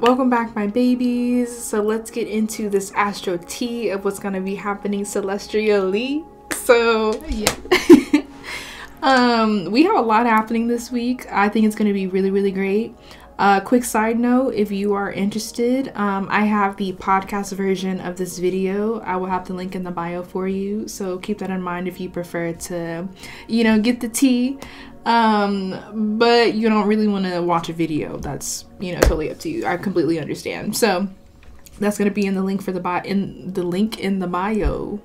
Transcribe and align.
Welcome 0.00 0.30
back, 0.30 0.54
my 0.54 0.68
babies. 0.68 1.58
So 1.60 1.82
let's 1.82 2.12
get 2.12 2.28
into 2.28 2.70
this 2.70 2.92
astro 2.92 3.36
tea 3.36 3.88
of 3.88 4.04
what's 4.04 4.20
gonna 4.20 4.40
be 4.40 4.54
happening 4.54 5.04
celestially. 5.04 6.24
So 6.52 7.20
yeah. 7.26 7.52
um, 9.02 9.64
we 9.72 9.82
have 9.82 9.96
a 9.96 10.00
lot 10.00 10.24
happening 10.26 10.68
this 10.68 10.92
week. 10.92 11.26
I 11.32 11.48
think 11.48 11.66
it's 11.66 11.74
gonna 11.74 11.92
be 11.92 12.06
really, 12.06 12.30
really 12.30 12.52
great. 12.52 12.94
Uh, 13.40 13.60
quick 13.60 13.84
side 13.84 14.18
note 14.18 14.52
if 14.54 14.72
you 14.72 14.94
are 14.94 15.12
interested, 15.12 15.92
um, 15.94 16.26
I 16.28 16.44
have 16.44 16.76
the 16.76 16.92
podcast 16.94 17.52
version 17.54 18.00
of 18.00 18.16
this 18.16 18.38
video. 18.38 19.00
I 19.00 19.14
will 19.16 19.28
have 19.28 19.46
the 19.46 19.54
link 19.54 19.76
in 19.76 19.84
the 19.84 19.92
bio 19.92 20.24
for 20.24 20.48
you. 20.48 20.88
So 20.88 21.18
keep 21.18 21.38
that 21.38 21.50
in 21.50 21.62
mind 21.62 21.86
if 21.86 22.00
you 22.00 22.10
prefer 22.10 22.52
to, 22.52 23.08
you 23.46 23.62
know, 23.62 23.80
get 23.80 24.00
the 24.00 24.08
tea 24.08 24.58
um, 25.04 26.18
but 26.18 26.54
you 26.54 26.68
don't 26.68 26.86
really 26.86 27.08
want 27.08 27.24
to 27.24 27.40
watch 27.40 27.68
a 27.68 27.72
video. 27.72 28.18
That's 28.18 28.64
you 28.80 28.94
know 28.94 29.00
totally 29.00 29.30
up 29.30 29.38
to 29.40 29.48
you. 29.48 29.66
I 29.66 29.76
completely 29.76 30.18
understand. 30.18 30.76
So 30.76 31.08
that's 31.78 31.98
gonna 31.98 32.10
be 32.10 32.26
in 32.26 32.34
the 32.34 32.42
link 32.42 32.62
for 32.62 32.72
the 32.72 32.80
bio 32.80 33.02
in 33.04 33.52
the 33.52 33.62
link 33.62 33.98
in 33.98 34.18
the 34.18 34.26
bio. 34.26 35.00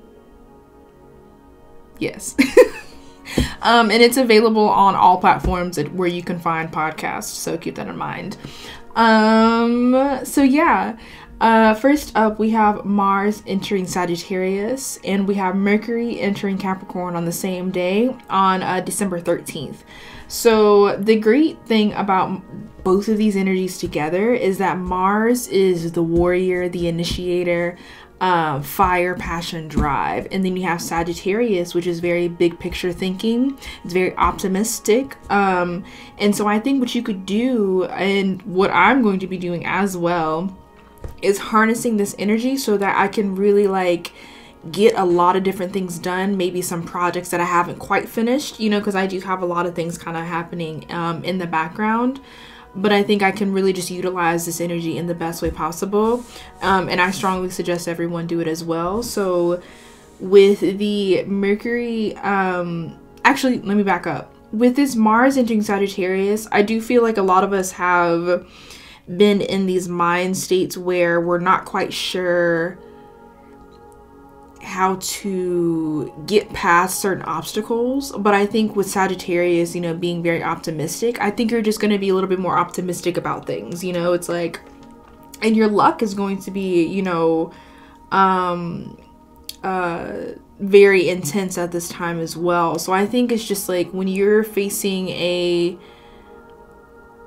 Yes. 1.99 2.35
um, 3.61 3.91
and 3.91 4.01
it's 4.01 4.17
available 4.17 4.67
on 4.67 4.95
all 4.95 5.17
platforms 5.17 5.79
where 5.79 6.07
you 6.07 6.23
can 6.23 6.39
find 6.39 6.71
podcasts. 6.71 7.25
So 7.25 7.57
keep 7.57 7.75
that 7.75 7.87
in 7.87 7.97
mind. 7.97 8.37
Um, 8.95 10.19
so 10.23 10.43
yeah. 10.43 10.97
Uh, 11.41 11.73
first 11.73 12.15
up, 12.15 12.39
we 12.39 12.51
have 12.51 12.85
Mars 12.85 13.43
entering 13.45 13.85
Sagittarius, 13.85 14.97
and 15.03 15.27
we 15.27 15.35
have 15.35 15.55
Mercury 15.55 16.19
entering 16.21 16.57
Capricorn 16.57 17.15
on 17.15 17.25
the 17.25 17.31
same 17.31 17.69
day 17.69 18.15
on 18.29 18.63
uh, 18.63 18.79
December 18.79 19.19
13th. 19.19 19.77
So, 20.27 20.95
the 20.95 21.17
great 21.19 21.63
thing 21.65 21.93
about 21.93 22.41
both 22.83 23.07
of 23.07 23.17
these 23.17 23.35
energies 23.35 23.77
together 23.77 24.33
is 24.33 24.57
that 24.57 24.77
Mars 24.77 25.47
is 25.47 25.91
the 25.91 26.03
warrior, 26.03 26.69
the 26.69 26.87
initiator, 26.87 27.77
uh, 28.21 28.61
fire, 28.61 29.15
passion, 29.15 29.67
drive. 29.67 30.27
And 30.31 30.45
then 30.45 30.55
you 30.55 30.63
have 30.63 30.81
Sagittarius, 30.81 31.73
which 31.73 31.87
is 31.87 31.99
very 31.99 32.29
big 32.29 32.57
picture 32.57 32.93
thinking. 32.93 33.57
It's 33.83 33.93
very 33.93 34.15
optimistic. 34.15 35.17
Um, 35.29 35.83
and 36.17 36.33
so 36.33 36.47
I 36.47 36.59
think 36.59 36.79
what 36.79 36.95
you 36.95 37.03
could 37.03 37.25
do, 37.25 37.83
and 37.85 38.41
what 38.43 38.71
I'm 38.71 39.01
going 39.01 39.19
to 39.19 39.27
be 39.27 39.37
doing 39.37 39.65
as 39.65 39.97
well, 39.97 40.57
is 41.23 41.39
harnessing 41.39 41.97
this 41.97 42.15
energy 42.19 42.57
so 42.57 42.77
that 42.77 42.97
I 42.97 43.07
can 43.07 43.35
really 43.35 43.67
like 43.67 44.11
get 44.71 44.95
a 44.95 45.03
lot 45.03 45.35
of 45.35 45.43
different 45.43 45.73
things 45.73 45.99
done 45.99 46.37
maybe 46.37 46.61
some 46.61 46.83
projects 46.83 47.29
that 47.29 47.41
i 47.41 47.43
haven't 47.43 47.79
quite 47.79 48.07
finished 48.07 48.59
you 48.59 48.69
know 48.69 48.79
because 48.79 48.95
i 48.95 49.05
do 49.05 49.19
have 49.19 49.41
a 49.41 49.45
lot 49.45 49.65
of 49.65 49.75
things 49.75 49.97
kind 49.97 50.15
of 50.15 50.23
happening 50.23 50.89
um, 50.91 51.23
in 51.23 51.37
the 51.37 51.47
background. 51.47 52.19
But 52.75 52.91
i 52.91 53.03
think 53.03 53.21
i 53.21 53.31
can 53.31 53.51
really 53.51 53.73
just 53.73 53.91
utilize 53.91 54.45
this 54.45 54.61
energy 54.61 54.97
in 54.97 55.07
the 55.07 55.13
best 55.13 55.41
way 55.41 55.51
possible 55.51 56.23
um, 56.61 56.87
and 56.89 57.01
i 57.01 57.11
strongly 57.11 57.49
suggest 57.49 57.87
everyone 57.87 58.25
do 58.25 58.39
it 58.39 58.47
as 58.47 58.63
well. 58.63 59.03
So 59.03 59.61
with 60.19 60.61
the 60.61 61.23
mercury 61.25 62.15
um, 62.17 62.97
actually 63.25 63.59
let 63.59 63.75
me 63.75 63.83
back 63.83 64.07
up. 64.07 64.33
With 64.53 64.75
this 64.75 64.95
mars 64.95 65.35
entering 65.35 65.61
sagittarius 65.61 66.47
i 66.51 66.61
do 66.61 66.81
feel 66.81 67.03
like 67.03 67.17
a 67.17 67.21
lot 67.23 67.43
of 67.43 67.51
us 67.51 67.73
have 67.73 68.47
been 69.07 69.41
in 69.41 69.65
these 69.65 69.89
mind 69.89 70.37
states 70.37 70.77
where 70.77 71.19
we're 71.19 71.39
not 71.39 71.65
quite 71.65 71.93
sure 71.93 72.79
how 74.61 74.95
to 75.01 76.23
get 76.25 76.51
past 76.53 76.99
certain 76.99 77.23
obstacles. 77.23 78.11
But 78.17 78.33
I 78.33 78.45
think 78.45 78.75
with 78.75 78.89
Sagittarius, 78.89 79.75
you 79.75 79.81
know, 79.81 79.93
being 79.93 80.23
very 80.23 80.41
optimistic, 80.41 81.19
I 81.21 81.31
think 81.31 81.51
you're 81.51 81.61
just 81.61 81.79
going 81.79 81.91
to 81.91 81.99
be 81.99 82.09
a 82.09 82.13
little 82.13 82.29
bit 82.29 82.39
more 82.39 82.57
optimistic 82.57 83.17
about 83.17 83.45
things. 83.45 83.83
You 83.83 83.93
know, 83.93 84.13
it's 84.13 84.29
like, 84.29 84.61
and 85.41 85.55
your 85.55 85.67
luck 85.67 86.01
is 86.01 86.13
going 86.13 86.39
to 86.41 86.51
be, 86.51 86.85
you 86.85 87.01
know, 87.01 87.51
um, 88.11 88.97
uh, 89.63 90.33
very 90.59 91.09
intense 91.09 91.57
at 91.57 91.71
this 91.71 91.89
time 91.89 92.19
as 92.19 92.37
well. 92.37 92.79
So 92.79 92.93
I 92.93 93.05
think 93.05 93.31
it's 93.31 93.45
just 93.45 93.67
like 93.67 93.91
when 93.91 94.07
you're 94.07 94.43
facing 94.43 95.09
a 95.09 95.77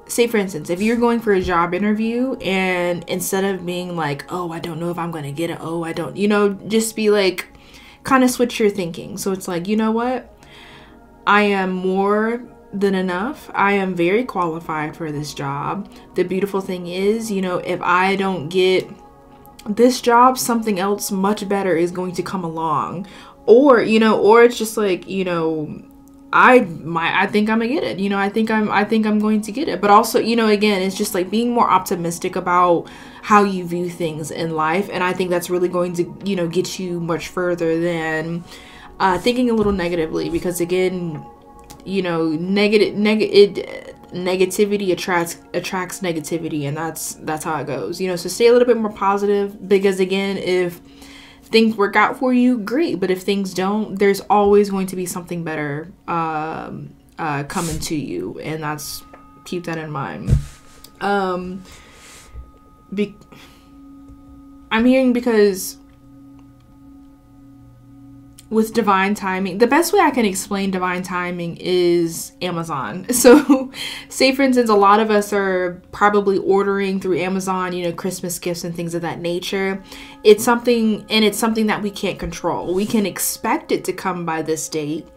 say 0.08 0.26
for 0.26 0.36
instance 0.36 0.70
if 0.70 0.80
you're 0.80 0.96
going 0.96 1.20
for 1.20 1.32
a 1.32 1.40
job 1.40 1.74
interview 1.74 2.34
and 2.36 3.02
instead 3.08 3.42
of 3.42 3.66
being 3.66 3.96
like 3.96 4.24
oh 4.32 4.52
i 4.52 4.58
don't 4.60 4.78
know 4.78 4.90
if 4.90 4.98
i'm 4.98 5.10
to 5.12 5.32
get 5.32 5.50
it. 5.50 5.58
Oh 5.60 5.82
i 5.82 5.92
don't 5.92 6.16
you 6.16 6.28
know 6.28 6.50
just 6.68 6.94
be 6.94 7.10
like 7.10 7.48
kind 8.06 8.24
of 8.24 8.30
switch 8.30 8.58
your 8.58 8.70
thinking. 8.70 9.18
So 9.18 9.32
it's 9.32 9.48
like 9.48 9.68
you 9.68 9.76
know 9.76 9.90
what? 9.90 10.32
I 11.26 11.42
am 11.42 11.72
more 11.72 12.42
than 12.72 12.94
enough. 12.94 13.50
I 13.54 13.72
am 13.72 13.94
very 13.94 14.24
qualified 14.24 14.96
for 14.96 15.10
this 15.10 15.34
job. 15.34 15.90
The 16.14 16.22
beautiful 16.22 16.60
thing 16.60 16.86
is 16.86 17.30
you 17.30 17.42
know 17.42 17.58
if 17.58 17.80
i 17.82 18.16
don't 18.16 18.48
get 18.48 18.88
this 19.68 20.00
job 20.00 20.38
something 20.38 20.78
else 20.78 21.10
much 21.10 21.48
better 21.48 21.76
is 21.76 21.90
going 21.90 22.12
to 22.12 22.22
come 22.22 22.44
along. 22.44 23.06
Or 23.44 23.82
you 23.82 23.98
know 23.98 24.20
or 24.20 24.42
it's 24.42 24.58
just 24.58 24.76
like 24.76 25.08
you 25.08 25.24
know 25.24 25.82
I 26.32 26.60
my 26.60 27.22
I 27.22 27.26
think 27.26 27.48
I'm 27.48 27.58
gonna 27.58 27.72
get 27.72 27.84
it. 27.84 27.98
You 27.98 28.10
know, 28.10 28.18
I 28.18 28.28
think 28.28 28.50
I'm 28.50 28.70
I 28.70 28.84
think 28.84 29.06
I'm 29.06 29.18
going 29.18 29.40
to 29.42 29.52
get 29.52 29.68
it. 29.68 29.80
But 29.80 29.90
also, 29.90 30.18
you 30.18 30.36
know, 30.36 30.48
again, 30.48 30.82
it's 30.82 30.96
just 30.96 31.14
like 31.14 31.30
being 31.30 31.50
more 31.50 31.68
optimistic 31.68 32.36
about 32.36 32.88
how 33.22 33.44
you 33.44 33.64
view 33.66 33.88
things 33.88 34.30
in 34.30 34.54
life, 34.54 34.88
and 34.92 35.02
I 35.04 35.12
think 35.12 35.30
that's 35.30 35.48
really 35.50 35.68
going 35.68 35.94
to 35.94 36.16
you 36.24 36.36
know 36.36 36.48
get 36.48 36.78
you 36.78 37.00
much 37.00 37.28
further 37.28 37.80
than 37.80 38.44
uh, 38.98 39.18
thinking 39.18 39.50
a 39.50 39.54
little 39.54 39.72
negatively. 39.72 40.28
Because 40.28 40.60
again, 40.60 41.24
you 41.84 42.02
know, 42.02 42.30
negative 42.30 42.94
negative 42.96 43.94
negativity 44.12 44.92
attracts 44.92 45.38
attracts 45.54 46.00
negativity, 46.00 46.66
and 46.66 46.76
that's 46.76 47.14
that's 47.14 47.44
how 47.44 47.60
it 47.60 47.66
goes. 47.66 48.00
You 48.00 48.08
know, 48.08 48.16
so 48.16 48.28
stay 48.28 48.48
a 48.48 48.52
little 48.52 48.66
bit 48.66 48.76
more 48.76 48.92
positive 48.92 49.68
because 49.68 50.00
again, 50.00 50.38
if 50.38 50.80
things 51.46 51.76
work 51.76 51.96
out 51.96 52.18
for 52.18 52.32
you, 52.32 52.58
great. 52.58 53.00
But 53.00 53.10
if 53.10 53.22
things 53.22 53.54
don't, 53.54 53.98
there's 53.98 54.20
always 54.22 54.70
going 54.70 54.86
to 54.88 54.96
be 54.96 55.06
something 55.06 55.44
better 55.44 55.92
um, 56.08 56.94
uh, 57.18 57.44
coming 57.44 57.78
to 57.80 57.96
you, 57.96 58.38
and 58.40 58.62
that's 58.62 59.02
keep 59.44 59.64
that 59.64 59.78
in 59.78 59.90
mind. 59.90 60.30
Um, 61.00 61.62
be- 62.92 63.16
I'm 64.70 64.84
hearing 64.84 65.12
because 65.12 65.78
with 68.48 68.72
divine 68.72 69.14
timing, 69.14 69.58
the 69.58 69.66
best 69.66 69.92
way 69.92 69.98
I 69.98 70.12
can 70.12 70.24
explain 70.24 70.70
divine 70.70 71.02
timing 71.02 71.56
is 71.58 72.32
Amazon. 72.40 73.06
So, 73.16 73.72
say 74.08 74.32
for 74.32 74.42
instance, 74.42 74.70
a 74.70 74.74
lot 74.74 75.00
of 75.00 75.10
us 75.10 75.32
are 75.32 75.82
probably 75.90 76.38
ordering 76.38 77.00
through 77.00 77.18
Amazon, 77.18 77.72
you 77.72 77.82
know, 77.84 77.92
Christmas 77.92 78.38
gifts 78.38 78.62
and 78.62 78.76
things 78.76 78.94
of 78.94 79.02
that 79.02 79.20
nature. 79.20 79.82
It's 80.22 80.44
something, 80.44 81.04
and 81.08 81.24
it's 81.24 81.38
something 81.38 81.66
that 81.66 81.82
we 81.82 81.90
can't 81.90 82.18
control. 82.18 82.72
We 82.72 82.86
can 82.86 83.04
expect 83.04 83.72
it 83.72 83.84
to 83.84 83.92
come 83.92 84.24
by 84.24 84.42
this 84.42 84.68
date, 84.68 85.08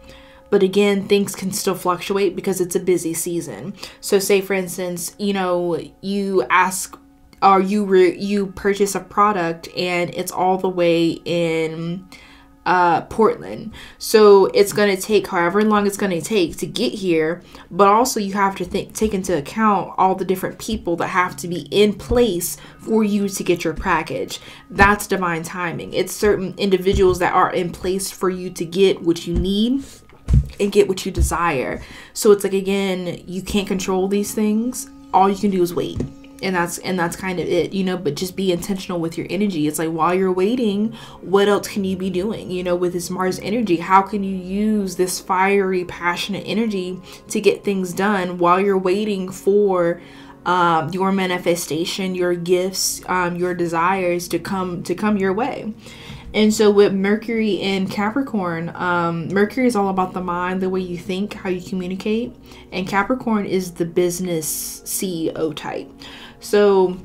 but 0.48 0.62
again, 0.64 1.06
things 1.06 1.36
can 1.36 1.52
still 1.52 1.76
fluctuate 1.76 2.34
because 2.34 2.60
it's 2.60 2.74
a 2.74 2.80
busy 2.80 3.14
season. 3.14 3.74
So, 4.00 4.18
say 4.18 4.40
for 4.40 4.54
instance, 4.54 5.14
you 5.18 5.32
know, 5.32 5.78
you 6.00 6.42
ask 6.50 6.98
or 7.42 7.60
you 7.60 7.84
re- 7.84 8.18
you 8.18 8.48
purchase 8.48 8.94
a 8.94 9.00
product 9.00 9.68
and 9.76 10.10
it's 10.14 10.32
all 10.32 10.58
the 10.58 10.68
way 10.68 11.20
in 11.24 12.08
uh, 12.70 13.00
Portland. 13.02 13.74
So 13.98 14.46
it's 14.46 14.72
going 14.72 14.94
to 14.96 15.02
take 15.02 15.26
however 15.26 15.60
long 15.64 15.88
it's 15.88 15.96
going 15.96 16.12
to 16.12 16.20
take 16.20 16.56
to 16.58 16.66
get 16.66 16.92
here, 16.92 17.42
but 17.68 17.88
also 17.88 18.20
you 18.20 18.32
have 18.34 18.54
to 18.56 18.64
think 18.64 18.94
take 18.94 19.12
into 19.12 19.36
account 19.36 19.92
all 19.98 20.14
the 20.14 20.24
different 20.24 20.60
people 20.60 20.94
that 20.96 21.08
have 21.08 21.36
to 21.38 21.48
be 21.48 21.62
in 21.72 21.94
place 21.94 22.58
for 22.78 23.02
you 23.02 23.28
to 23.28 23.42
get 23.42 23.64
your 23.64 23.74
package. 23.74 24.38
That's 24.70 25.08
divine 25.08 25.42
timing. 25.42 25.92
It's 25.94 26.12
certain 26.12 26.54
individuals 26.58 27.18
that 27.18 27.34
are 27.34 27.52
in 27.52 27.72
place 27.72 28.12
for 28.12 28.30
you 28.30 28.50
to 28.50 28.64
get 28.64 29.02
what 29.02 29.26
you 29.26 29.34
need 29.34 29.82
and 30.60 30.70
get 30.70 30.86
what 30.86 31.04
you 31.04 31.10
desire. 31.10 31.82
So 32.12 32.30
it's 32.30 32.44
like 32.44 32.52
again, 32.52 33.20
you 33.26 33.42
can't 33.42 33.66
control 33.66 34.06
these 34.06 34.32
things. 34.32 34.88
All 35.12 35.28
you 35.28 35.36
can 35.36 35.50
do 35.50 35.60
is 35.60 35.74
wait 35.74 36.00
and 36.42 36.54
that's 36.54 36.78
and 36.78 36.98
that's 36.98 37.16
kind 37.16 37.38
of 37.38 37.46
it 37.46 37.72
you 37.72 37.84
know 37.84 37.96
but 37.96 38.14
just 38.14 38.36
be 38.36 38.52
intentional 38.52 39.00
with 39.00 39.16
your 39.18 39.26
energy. 39.30 39.66
It's 39.66 39.78
like 39.78 39.90
while 39.90 40.14
you're 40.14 40.32
waiting 40.32 40.92
what 41.20 41.48
else 41.48 41.68
can 41.68 41.84
you 41.84 41.96
be 41.96 42.10
doing 42.10 42.50
you 42.50 42.62
know 42.62 42.76
with 42.76 42.92
this 42.92 43.10
mars 43.10 43.38
energy? 43.40 43.76
How 43.76 44.02
can 44.02 44.24
you 44.24 44.36
use 44.36 44.96
this 44.96 45.20
fiery 45.20 45.84
passionate 45.84 46.44
energy 46.46 47.00
to 47.28 47.40
get 47.40 47.64
things 47.64 47.92
done 47.92 48.38
while 48.38 48.60
you're 48.60 48.78
waiting 48.78 49.30
for 49.30 50.00
um, 50.46 50.88
your 50.90 51.12
manifestation 51.12 52.14
your 52.14 52.34
gifts 52.34 53.02
um, 53.06 53.36
your 53.36 53.54
desires 53.54 54.26
to 54.28 54.38
come 54.38 54.82
to 54.84 54.94
come 54.94 55.18
your 55.18 55.34
way 55.34 55.74
and 56.32 56.54
so 56.54 56.70
with 56.70 56.92
Mercury 56.92 57.54
in 57.54 57.88
Capricorn, 57.88 58.70
um, 58.74 59.28
Mercury 59.28 59.66
is 59.66 59.74
all 59.74 59.88
about 59.88 60.12
the 60.12 60.20
mind, 60.20 60.60
the 60.60 60.70
way 60.70 60.80
you 60.80 60.96
think, 60.96 61.34
how 61.34 61.48
you 61.48 61.60
communicate, 61.60 62.34
and 62.72 62.86
Capricorn 62.86 63.46
is 63.46 63.72
the 63.72 63.84
business 63.84 64.80
CEO 64.84 65.54
type. 65.54 65.90
So 66.38 66.96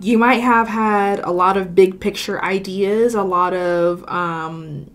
you 0.00 0.18
might 0.18 0.40
have 0.40 0.66
had 0.66 1.20
a 1.20 1.30
lot 1.30 1.56
of 1.56 1.74
big 1.74 2.00
picture 2.00 2.42
ideas, 2.42 3.14
a 3.14 3.22
lot 3.22 3.54
of 3.54 4.08
um, 4.08 4.90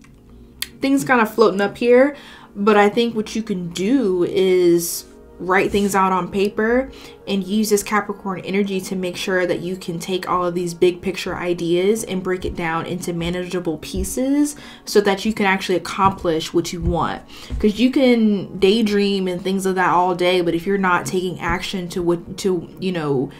things 0.80 1.04
kind 1.04 1.20
of 1.20 1.32
floating 1.32 1.60
up 1.60 1.76
here. 1.78 2.16
But 2.54 2.76
I 2.76 2.88
think 2.88 3.14
what 3.14 3.36
you 3.36 3.42
can 3.42 3.68
do 3.70 4.24
is 4.24 5.04
write 5.38 5.70
things 5.70 5.94
out 5.94 6.12
on 6.12 6.30
paper 6.30 6.90
and 7.26 7.44
use 7.46 7.68
this 7.70 7.82
Capricorn 7.82 8.40
energy 8.40 8.80
to 8.80 8.96
make 8.96 9.16
sure 9.16 9.46
that 9.46 9.60
you 9.60 9.76
can 9.76 9.98
take 9.98 10.28
all 10.28 10.46
of 10.46 10.54
these 10.54 10.72
big 10.72 11.02
picture 11.02 11.36
ideas 11.36 12.04
and 12.04 12.22
break 12.22 12.44
it 12.44 12.56
down 12.56 12.86
into 12.86 13.12
manageable 13.12 13.78
pieces 13.78 14.56
so 14.84 15.00
that 15.00 15.24
you 15.24 15.34
can 15.34 15.44
actually 15.44 15.76
accomplish 15.76 16.54
what 16.54 16.72
you 16.72 16.80
want. 16.80 17.22
Because 17.48 17.78
you 17.78 17.90
can 17.90 18.58
daydream 18.58 19.28
and 19.28 19.42
things 19.42 19.66
of 19.66 19.74
that 19.74 19.90
all 19.90 20.14
day, 20.14 20.40
but 20.40 20.54
if 20.54 20.66
you're 20.66 20.78
not 20.78 21.04
taking 21.04 21.38
action 21.40 21.88
to 21.90 22.02
what 22.02 22.38
to 22.38 22.74
you 22.80 22.92
know 22.92 23.30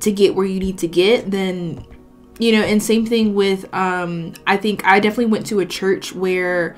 to 0.00 0.12
get 0.12 0.34
where 0.34 0.46
you 0.46 0.60
need 0.60 0.78
to 0.78 0.88
get, 0.88 1.30
then 1.30 1.84
you 2.38 2.52
know, 2.52 2.62
and 2.62 2.82
same 2.82 3.06
thing 3.06 3.34
with 3.34 3.72
um 3.74 4.34
I 4.46 4.56
think 4.56 4.84
I 4.84 5.00
definitely 5.00 5.26
went 5.26 5.46
to 5.46 5.60
a 5.60 5.66
church 5.66 6.14
where 6.14 6.76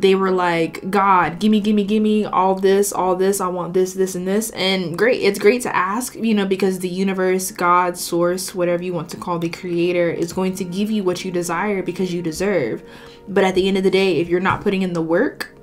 they 0.00 0.14
were 0.14 0.30
like, 0.30 0.90
God, 0.90 1.38
gimme, 1.38 1.60
gimme, 1.60 1.84
gimme 1.84 2.24
all 2.24 2.54
this, 2.54 2.92
all 2.92 3.16
this. 3.16 3.40
I 3.40 3.48
want 3.48 3.74
this, 3.74 3.92
this, 3.92 4.14
and 4.14 4.26
this. 4.26 4.50
And 4.50 4.96
great, 4.96 5.20
it's 5.20 5.38
great 5.38 5.62
to 5.62 5.76
ask, 5.76 6.14
you 6.14 6.34
know, 6.34 6.46
because 6.46 6.78
the 6.78 6.88
universe, 6.88 7.50
God, 7.50 7.98
source, 7.98 8.54
whatever 8.54 8.82
you 8.82 8.94
want 8.94 9.10
to 9.10 9.18
call 9.18 9.38
the 9.38 9.50
creator, 9.50 10.10
is 10.10 10.32
going 10.32 10.54
to 10.54 10.64
give 10.64 10.90
you 10.90 11.04
what 11.04 11.24
you 11.24 11.30
desire 11.30 11.82
because 11.82 12.14
you 12.14 12.22
deserve. 12.22 12.82
But 13.28 13.44
at 13.44 13.54
the 13.54 13.68
end 13.68 13.76
of 13.76 13.84
the 13.84 13.90
day, 13.90 14.18
if 14.18 14.28
you're 14.28 14.40
not 14.40 14.62
putting 14.62 14.82
in 14.82 14.94
the 14.94 15.02
work, 15.02 15.54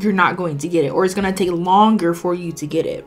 you're 0.00 0.12
not 0.12 0.36
going 0.36 0.58
to 0.58 0.68
get 0.68 0.84
it, 0.84 0.90
or 0.90 1.04
it's 1.04 1.14
going 1.14 1.32
to 1.32 1.32
take 1.32 1.50
longer 1.50 2.14
for 2.14 2.34
you 2.34 2.52
to 2.52 2.66
get 2.66 2.84
it. 2.84 3.06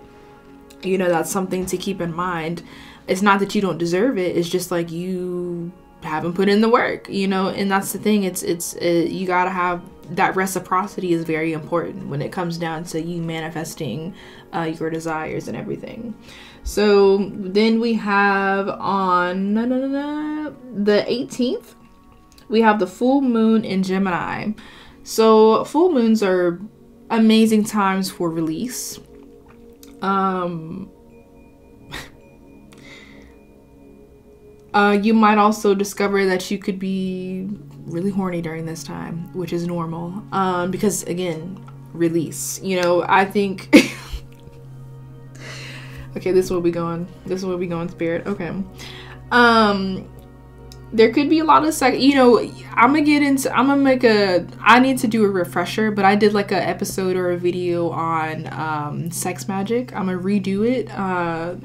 You 0.81 0.97
know, 0.97 1.09
that's 1.09 1.29
something 1.29 1.65
to 1.67 1.77
keep 1.77 1.99
in 1.99 2.13
mind. 2.13 2.63
It's 3.07 3.21
not 3.21 3.39
that 3.41 3.53
you 3.55 3.61
don't 3.61 3.77
deserve 3.77 4.17
it, 4.17 4.37
it's 4.37 4.49
just 4.49 4.71
like 4.71 4.89
you 4.91 5.71
haven't 6.01 6.33
put 6.33 6.47
in 6.47 6.61
the 6.61 6.69
work, 6.69 7.09
you 7.09 7.27
know, 7.27 7.49
and 7.49 7.69
that's 7.69 7.91
the 7.91 7.99
thing. 7.99 8.23
It's, 8.23 8.41
it's, 8.41 8.75
you 8.81 9.27
gotta 9.27 9.49
have 9.49 9.81
that 10.11 10.35
reciprocity 10.35 11.13
is 11.13 11.23
very 11.23 11.53
important 11.53 12.07
when 12.07 12.21
it 12.21 12.31
comes 12.31 12.57
down 12.57 12.83
to 12.85 13.01
you 13.01 13.21
manifesting 13.21 14.13
uh, 14.53 14.71
your 14.79 14.89
desires 14.89 15.47
and 15.47 15.55
everything. 15.55 16.15
So 16.63 17.29
then 17.33 17.79
we 17.79 17.93
have 17.93 18.69
on 18.69 19.53
the 19.53 21.05
18th, 21.07 21.75
we 22.49 22.61
have 22.61 22.79
the 22.79 22.87
full 22.87 23.21
moon 23.21 23.63
in 23.63 23.83
Gemini. 23.83 24.51
So 25.03 25.63
full 25.63 25.91
moons 25.91 26.23
are 26.23 26.59
amazing 27.09 27.63
times 27.63 28.11
for 28.11 28.29
release. 28.29 28.99
Um, 30.01 30.91
uh, 34.73 34.97
you 35.01 35.13
might 35.13 35.37
also 35.37 35.73
discover 35.73 36.25
that 36.25 36.51
you 36.51 36.57
could 36.57 36.79
be 36.79 37.49
really 37.89 38.11
horny 38.11 38.41
during 38.41 38.65
this 38.65 38.83
time, 38.83 39.33
which 39.33 39.53
is 39.53 39.67
normal. 39.67 40.23
Um, 40.31 40.71
because 40.71 41.03
again, 41.03 41.63
release. 41.93 42.61
You 42.61 42.81
know, 42.81 43.05
I 43.07 43.25
think. 43.25 43.69
okay, 46.17 46.31
this 46.31 46.49
will 46.49 46.61
be 46.61 46.71
going. 46.71 47.07
This 47.25 47.43
will 47.43 47.57
be 47.57 47.67
going, 47.67 47.89
spirit. 47.89 48.27
Okay. 48.27 48.51
Um, 49.31 50.07
there 50.91 51.13
could 51.13 51.29
be 51.29 51.39
a 51.39 51.43
lot 51.43 51.65
of 51.65 51.73
sex. 51.73 51.97
You 51.97 52.15
know, 52.15 52.39
I'm 52.73 52.93
gonna 52.93 53.01
get 53.01 53.21
into. 53.21 53.55
I'm 53.55 53.67
gonna 53.67 53.81
make 53.81 54.03
a. 54.03 54.47
I 54.61 54.79
need 54.79 54.97
to 54.99 55.07
do 55.07 55.25
a 55.25 55.29
refresher, 55.29 55.91
but 55.91 56.05
I 56.05 56.15
did 56.15 56.33
like 56.33 56.51
a 56.51 56.61
episode 56.61 57.15
or 57.15 57.31
a 57.31 57.37
video 57.37 57.89
on 57.89 58.51
um, 58.51 59.11
sex 59.11 59.47
magic. 59.47 59.93
I'm 59.93 60.05
gonna 60.05 60.19
redo 60.19 60.67
it. 60.67 60.89
Uh, 60.91 61.55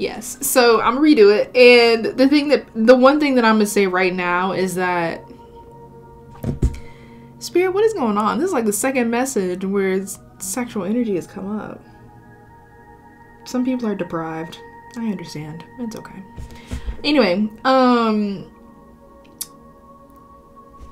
Yes. 0.00 0.38
So 0.46 0.80
I'm 0.80 0.94
gonna 0.94 1.06
redo 1.06 1.30
it. 1.30 1.54
And 1.54 2.16
the 2.18 2.26
thing 2.26 2.48
that 2.48 2.64
the 2.74 2.96
one 2.96 3.20
thing 3.20 3.34
that 3.34 3.44
I'm 3.44 3.56
gonna 3.56 3.66
say 3.66 3.86
right 3.86 4.14
now 4.14 4.52
is 4.52 4.74
that 4.76 5.22
Spirit, 7.38 7.74
what 7.74 7.84
is 7.84 7.92
going 7.92 8.16
on? 8.16 8.38
This 8.38 8.46
is 8.48 8.52
like 8.54 8.64
the 8.64 8.72
second 8.72 9.10
message 9.10 9.62
where 9.62 10.02
sexual 10.38 10.84
energy 10.84 11.16
has 11.16 11.26
come 11.26 11.58
up. 11.60 11.84
Some 13.44 13.62
people 13.62 13.86
are 13.88 13.94
deprived. 13.94 14.58
I 14.96 15.06
understand. 15.06 15.66
It's 15.78 15.96
okay. 15.96 16.22
Anyway, 17.04 17.50
um 17.66 18.50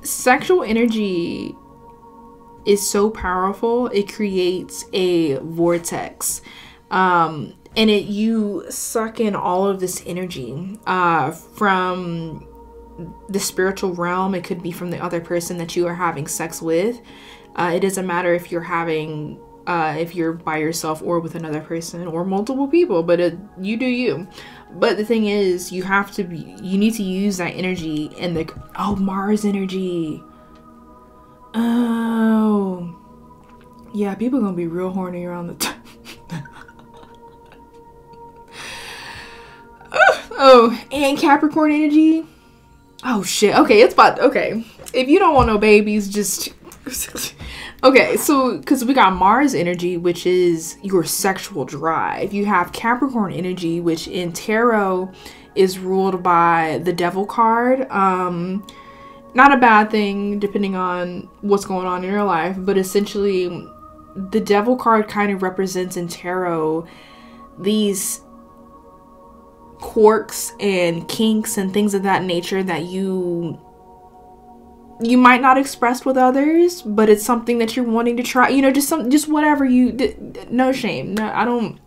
sexual 0.03 0.61
energy 0.61 1.55
is 2.63 2.87
so 2.87 3.09
powerful. 3.09 3.87
It 3.87 4.13
creates 4.13 4.85
a 4.93 5.37
vortex. 5.37 6.43
Um 6.91 7.55
and 7.79 7.89
it 7.89 8.07
you 8.07 8.65
suck 8.69 9.21
in 9.21 9.35
all 9.35 9.65
of 9.65 9.79
this 9.79 10.03
energy 10.05 10.77
uh, 10.85 11.31
from 11.31 12.45
the 13.29 13.39
spiritual 13.39 13.93
realm. 13.93 14.35
It 14.35 14.43
could 14.43 14.61
be 14.61 14.73
from 14.73 14.91
the 14.91 15.01
other 15.01 15.21
person 15.21 15.57
that 15.59 15.77
you 15.77 15.87
are 15.87 15.95
having 15.95 16.27
sex 16.27 16.61
with. 16.61 16.99
Uh, 17.55 17.71
it 17.75 17.79
doesn't 17.79 18.05
matter 18.05 18.33
if 18.33 18.51
you're 18.51 18.59
having 18.59 19.39
uh, 19.65 19.95
if 19.97 20.13
you're 20.13 20.33
by 20.33 20.57
yourself 20.57 21.01
or 21.01 21.21
with 21.21 21.35
another 21.35 21.61
person 21.61 22.05
or 22.05 22.25
multiple 22.25 22.67
people 22.67 23.01
but 23.01 23.21
it, 23.21 23.37
you 23.61 23.77
do 23.77 23.85
you. 23.85 24.27
But 24.73 24.97
the 24.97 25.05
thing 25.05 25.27
is 25.27 25.71
you 25.71 25.83
have 25.83 26.11
to 26.15 26.25
be 26.25 26.53
you 26.61 26.77
need 26.77 26.95
to 26.95 27.03
use 27.03 27.37
that 27.37 27.51
energy 27.51 28.11
and 28.19 28.35
the 28.35 28.53
oh 28.77 28.97
mars 28.97 29.45
energy. 29.45 30.21
Oh. 31.53 32.93
Yeah 33.93 34.15
people 34.15 34.39
are 34.39 34.41
gonna 34.41 34.57
be 34.57 34.67
real 34.67 34.89
horny 34.89 35.23
around 35.23 35.47
the 35.47 35.53
time 35.55 35.78
Oh, 40.41 40.81
and 40.89 41.17
Capricorn 41.17 41.73
energy. 41.73 42.25
Oh 43.03 43.23
shit. 43.23 43.55
Okay, 43.57 43.81
it's 43.81 43.93
about 43.93 44.19
okay. 44.19 44.63
If 44.93 45.09
you 45.09 45.19
don't 45.19 45.35
want 45.35 45.47
no 45.47 45.57
babies, 45.57 46.07
just 46.07 46.53
okay. 47.83 48.15
So, 48.15 48.57
because 48.57 48.85
we 48.85 48.93
got 48.93 49.13
Mars 49.13 49.53
energy, 49.53 49.97
which 49.97 50.25
is 50.25 50.77
your 50.81 51.03
sexual 51.03 51.65
drive. 51.65 52.33
You 52.33 52.45
have 52.45 52.71
Capricorn 52.71 53.33
energy, 53.33 53.81
which 53.81 54.07
in 54.07 54.31
tarot 54.31 55.11
is 55.55 55.77
ruled 55.77 56.23
by 56.23 56.79
the 56.85 56.93
Devil 56.93 57.25
card. 57.25 57.89
Um, 57.91 58.65
not 59.33 59.51
a 59.51 59.57
bad 59.57 59.91
thing, 59.91 60.39
depending 60.39 60.77
on 60.77 61.29
what's 61.41 61.65
going 61.65 61.85
on 61.85 62.05
in 62.05 62.11
your 62.11 62.23
life, 62.23 62.55
but 62.57 62.77
essentially, 62.77 63.47
the 64.15 64.39
Devil 64.39 64.77
card 64.77 65.09
kind 65.09 65.33
of 65.33 65.43
represents 65.43 65.97
in 65.97 66.07
tarot 66.07 66.87
these 67.57 68.21
quirks 69.79 70.53
and 70.59 71.07
kinks 71.07 71.57
and 71.57 71.73
things 71.73 71.93
of 71.93 72.03
that 72.03 72.23
nature 72.23 72.63
that 72.63 72.83
you 72.85 73.59
you 75.01 75.17
might 75.17 75.41
not 75.41 75.57
express 75.57 76.03
with 76.03 76.17
others 76.17 76.81
but 76.81 77.09
it's 77.09 77.23
something 77.23 77.57
that 77.59 77.75
you're 77.75 77.85
wanting 77.85 78.17
to 78.17 78.23
try 78.23 78.49
you 78.49 78.61
know 78.61 78.71
just 78.71 78.89
some 78.89 79.09
just 79.09 79.29
whatever 79.29 79.63
you 79.63 79.97
no 80.49 80.73
shame 80.73 81.15
no 81.15 81.31
i 81.33 81.45
don't 81.45 81.79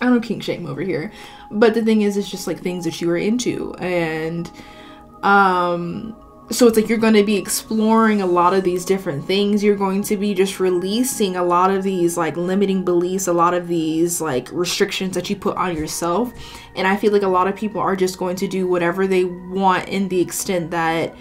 i 0.00 0.06
don't 0.06 0.22
kink 0.22 0.42
shame 0.42 0.66
over 0.66 0.82
here. 0.82 1.12
But 1.50 1.74
the 1.74 1.82
thing 1.82 2.02
is 2.02 2.16
it's 2.16 2.30
just 2.30 2.46
like 2.46 2.60
things 2.60 2.84
that 2.84 3.00
you 3.00 3.10
are 3.10 3.16
into 3.16 3.74
and 3.74 4.50
um 5.22 6.16
so 6.50 6.68
it's 6.68 6.76
like 6.76 6.88
you're 6.88 6.98
going 6.98 7.14
to 7.14 7.24
be 7.24 7.36
exploring 7.36 8.22
a 8.22 8.26
lot 8.26 8.54
of 8.54 8.62
these 8.62 8.84
different 8.84 9.24
things. 9.26 9.64
You're 9.64 9.74
going 9.74 10.02
to 10.04 10.16
be 10.16 10.32
just 10.32 10.60
releasing 10.60 11.34
a 11.34 11.42
lot 11.42 11.72
of 11.72 11.82
these 11.82 12.16
like 12.16 12.36
limiting 12.36 12.84
beliefs 12.84 13.26
a 13.26 13.32
lot 13.32 13.52
of 13.52 13.66
these 13.66 14.20
like 14.20 14.48
restrictions 14.52 15.14
that 15.16 15.28
you 15.28 15.34
put 15.36 15.56
on 15.56 15.76
yourself 15.76 16.32
and 16.76 16.86
i 16.86 16.96
feel 16.96 17.12
like 17.12 17.22
a 17.22 17.28
lot 17.28 17.48
of 17.48 17.56
people 17.56 17.80
are 17.80 17.96
just 17.96 18.18
going 18.18 18.36
to 18.36 18.46
do 18.46 18.66
whatever 18.66 19.06
they 19.06 19.24
want 19.24 19.88
in 19.88 20.08
the 20.08 20.20
extent 20.20 20.70
that 20.70 21.14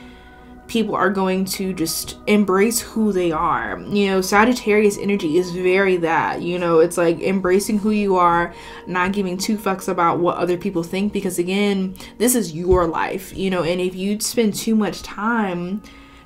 people 0.68 0.96
are 0.96 1.10
going 1.10 1.46
to 1.46 1.74
just 1.74 2.18
embrace 2.28 2.80
who 2.80 3.12
they 3.12 3.32
are. 3.32 3.80
You 3.82 4.08
know, 4.08 4.22
Sagittarius 4.22 4.98
energy 4.98 5.38
is 5.38 5.52
very 5.52 5.98
that. 5.98 6.42
You 6.42 6.58
know, 6.58 6.80
it's 6.80 6.98
like 6.98 7.20
embracing 7.20 7.80
who 7.80 7.92
you 7.92 8.16
are, 8.16 8.54
not 8.88 9.12
giving 9.12 9.38
two 9.38 9.58
fucks 9.58 9.88
about 9.88 10.20
what 10.20 10.38
other 10.38 10.58
people 10.58 10.84
think 10.84 11.14
because 11.14 11.40
again, 11.40 11.96
this 12.18 12.36
is 12.36 12.54
your 12.54 12.88
life, 12.88 13.36
you 13.38 13.50
know, 13.50 13.64
and 13.64 13.80
if 13.80 13.96
you 13.96 14.20
spend 14.20 14.56
too 14.56 14.76
much 14.76 15.04
time 15.04 15.82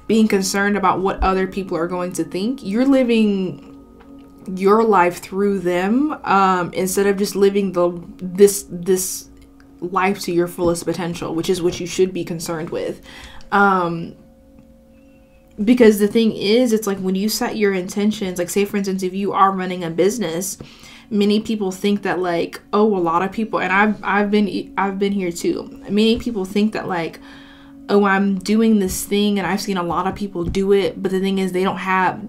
being 0.08 0.28
concerned 0.28 0.76
about 0.76 1.00
what 1.02 1.22
other 1.22 1.46
people 1.46 1.78
are 1.78 1.88
going 1.88 2.12
to 2.14 2.24
think, 2.24 2.64
you're 2.64 2.86
living 2.86 3.69
your 4.58 4.84
life 4.84 5.20
through 5.20 5.60
them 5.60 6.12
um 6.24 6.74
instead 6.74 7.06
of 7.08 7.18
just 7.18 7.36
living 7.36 7.72
the 7.74 7.92
this 8.18 8.66
this 8.70 9.30
life 9.82 10.20
to 10.20 10.34
your 10.34 10.48
fullest 10.48 10.84
potential, 10.86 11.34
which 11.34 11.50
is 11.50 11.62
what 11.62 11.80
you 11.80 11.88
should 11.88 12.14
be 12.14 12.24
concerned 12.26 12.70
with. 12.70 13.02
Um 13.52 14.16
because 15.64 16.00
the 16.00 16.08
thing 16.08 16.32
is 16.32 16.72
it's 16.72 16.88
like 16.88 16.98
when 17.00 17.16
you 17.16 17.28
set 17.28 17.58
your 17.58 17.74
intentions 17.74 18.40
like 18.40 18.50
say 18.50 18.64
for 18.66 18.78
instance 18.78 19.04
if 19.04 19.14
you 19.14 19.34
are 19.34 19.52
running 19.52 19.84
a 19.84 19.90
business 19.90 20.58
many 21.10 21.42
people 21.42 21.72
think 21.72 22.04
that 22.04 22.20
like 22.20 22.62
oh 22.72 22.96
a 22.96 23.00
lot 23.00 23.22
of 23.22 23.32
people 23.32 23.60
and 23.60 23.74
I've 23.74 24.02
I've 24.04 24.32
been 24.32 24.74
I've 24.78 25.00
been 25.00 25.12
here 25.12 25.32
too 25.32 25.68
many 25.90 26.18
people 26.18 26.46
think 26.46 26.74
that 26.74 26.88
like 26.88 27.20
oh 27.90 28.06
I'm 28.06 28.40
doing 28.40 28.80
this 28.80 29.04
thing 29.04 29.38
and 29.38 29.46
I've 29.46 29.62
seen 29.62 29.78
a 29.78 29.84
lot 29.84 30.08
of 30.08 30.16
people 30.16 30.44
do 30.44 30.72
it 30.72 31.02
but 31.02 31.12
the 31.12 31.20
thing 31.20 31.40
is 31.40 31.52
they 31.52 31.64
don't 31.64 31.78
have 31.78 32.22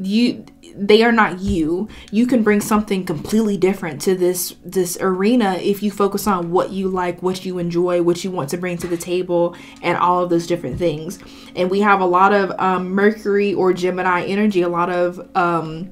you 0.00 0.44
they 0.76 1.02
are 1.02 1.12
not 1.12 1.40
you. 1.40 1.88
You 2.10 2.26
can 2.26 2.42
bring 2.42 2.60
something 2.60 3.04
completely 3.04 3.56
different 3.56 4.00
to 4.02 4.14
this 4.14 4.54
this 4.64 4.98
arena 5.00 5.54
if 5.54 5.82
you 5.82 5.90
focus 5.90 6.26
on 6.26 6.50
what 6.50 6.70
you 6.70 6.88
like 6.88 7.22
what 7.22 7.44
you 7.44 7.58
enjoy 7.58 8.02
what 8.02 8.22
you 8.24 8.30
want 8.30 8.50
to 8.50 8.56
bring 8.56 8.76
to 8.78 8.86
the 8.86 8.96
table 8.96 9.56
and 9.82 9.96
all 9.96 10.22
of 10.22 10.30
those 10.30 10.46
different 10.46 10.78
things. 10.78 11.18
And 11.54 11.70
we 11.70 11.80
have 11.80 12.00
a 12.00 12.06
lot 12.06 12.32
of 12.32 12.52
um, 12.58 12.90
mercury 12.90 13.54
or 13.54 13.72
gemini 13.72 14.24
energy 14.24 14.62
a 14.62 14.68
lot 14.68 14.90
of 14.90 15.28
um, 15.36 15.90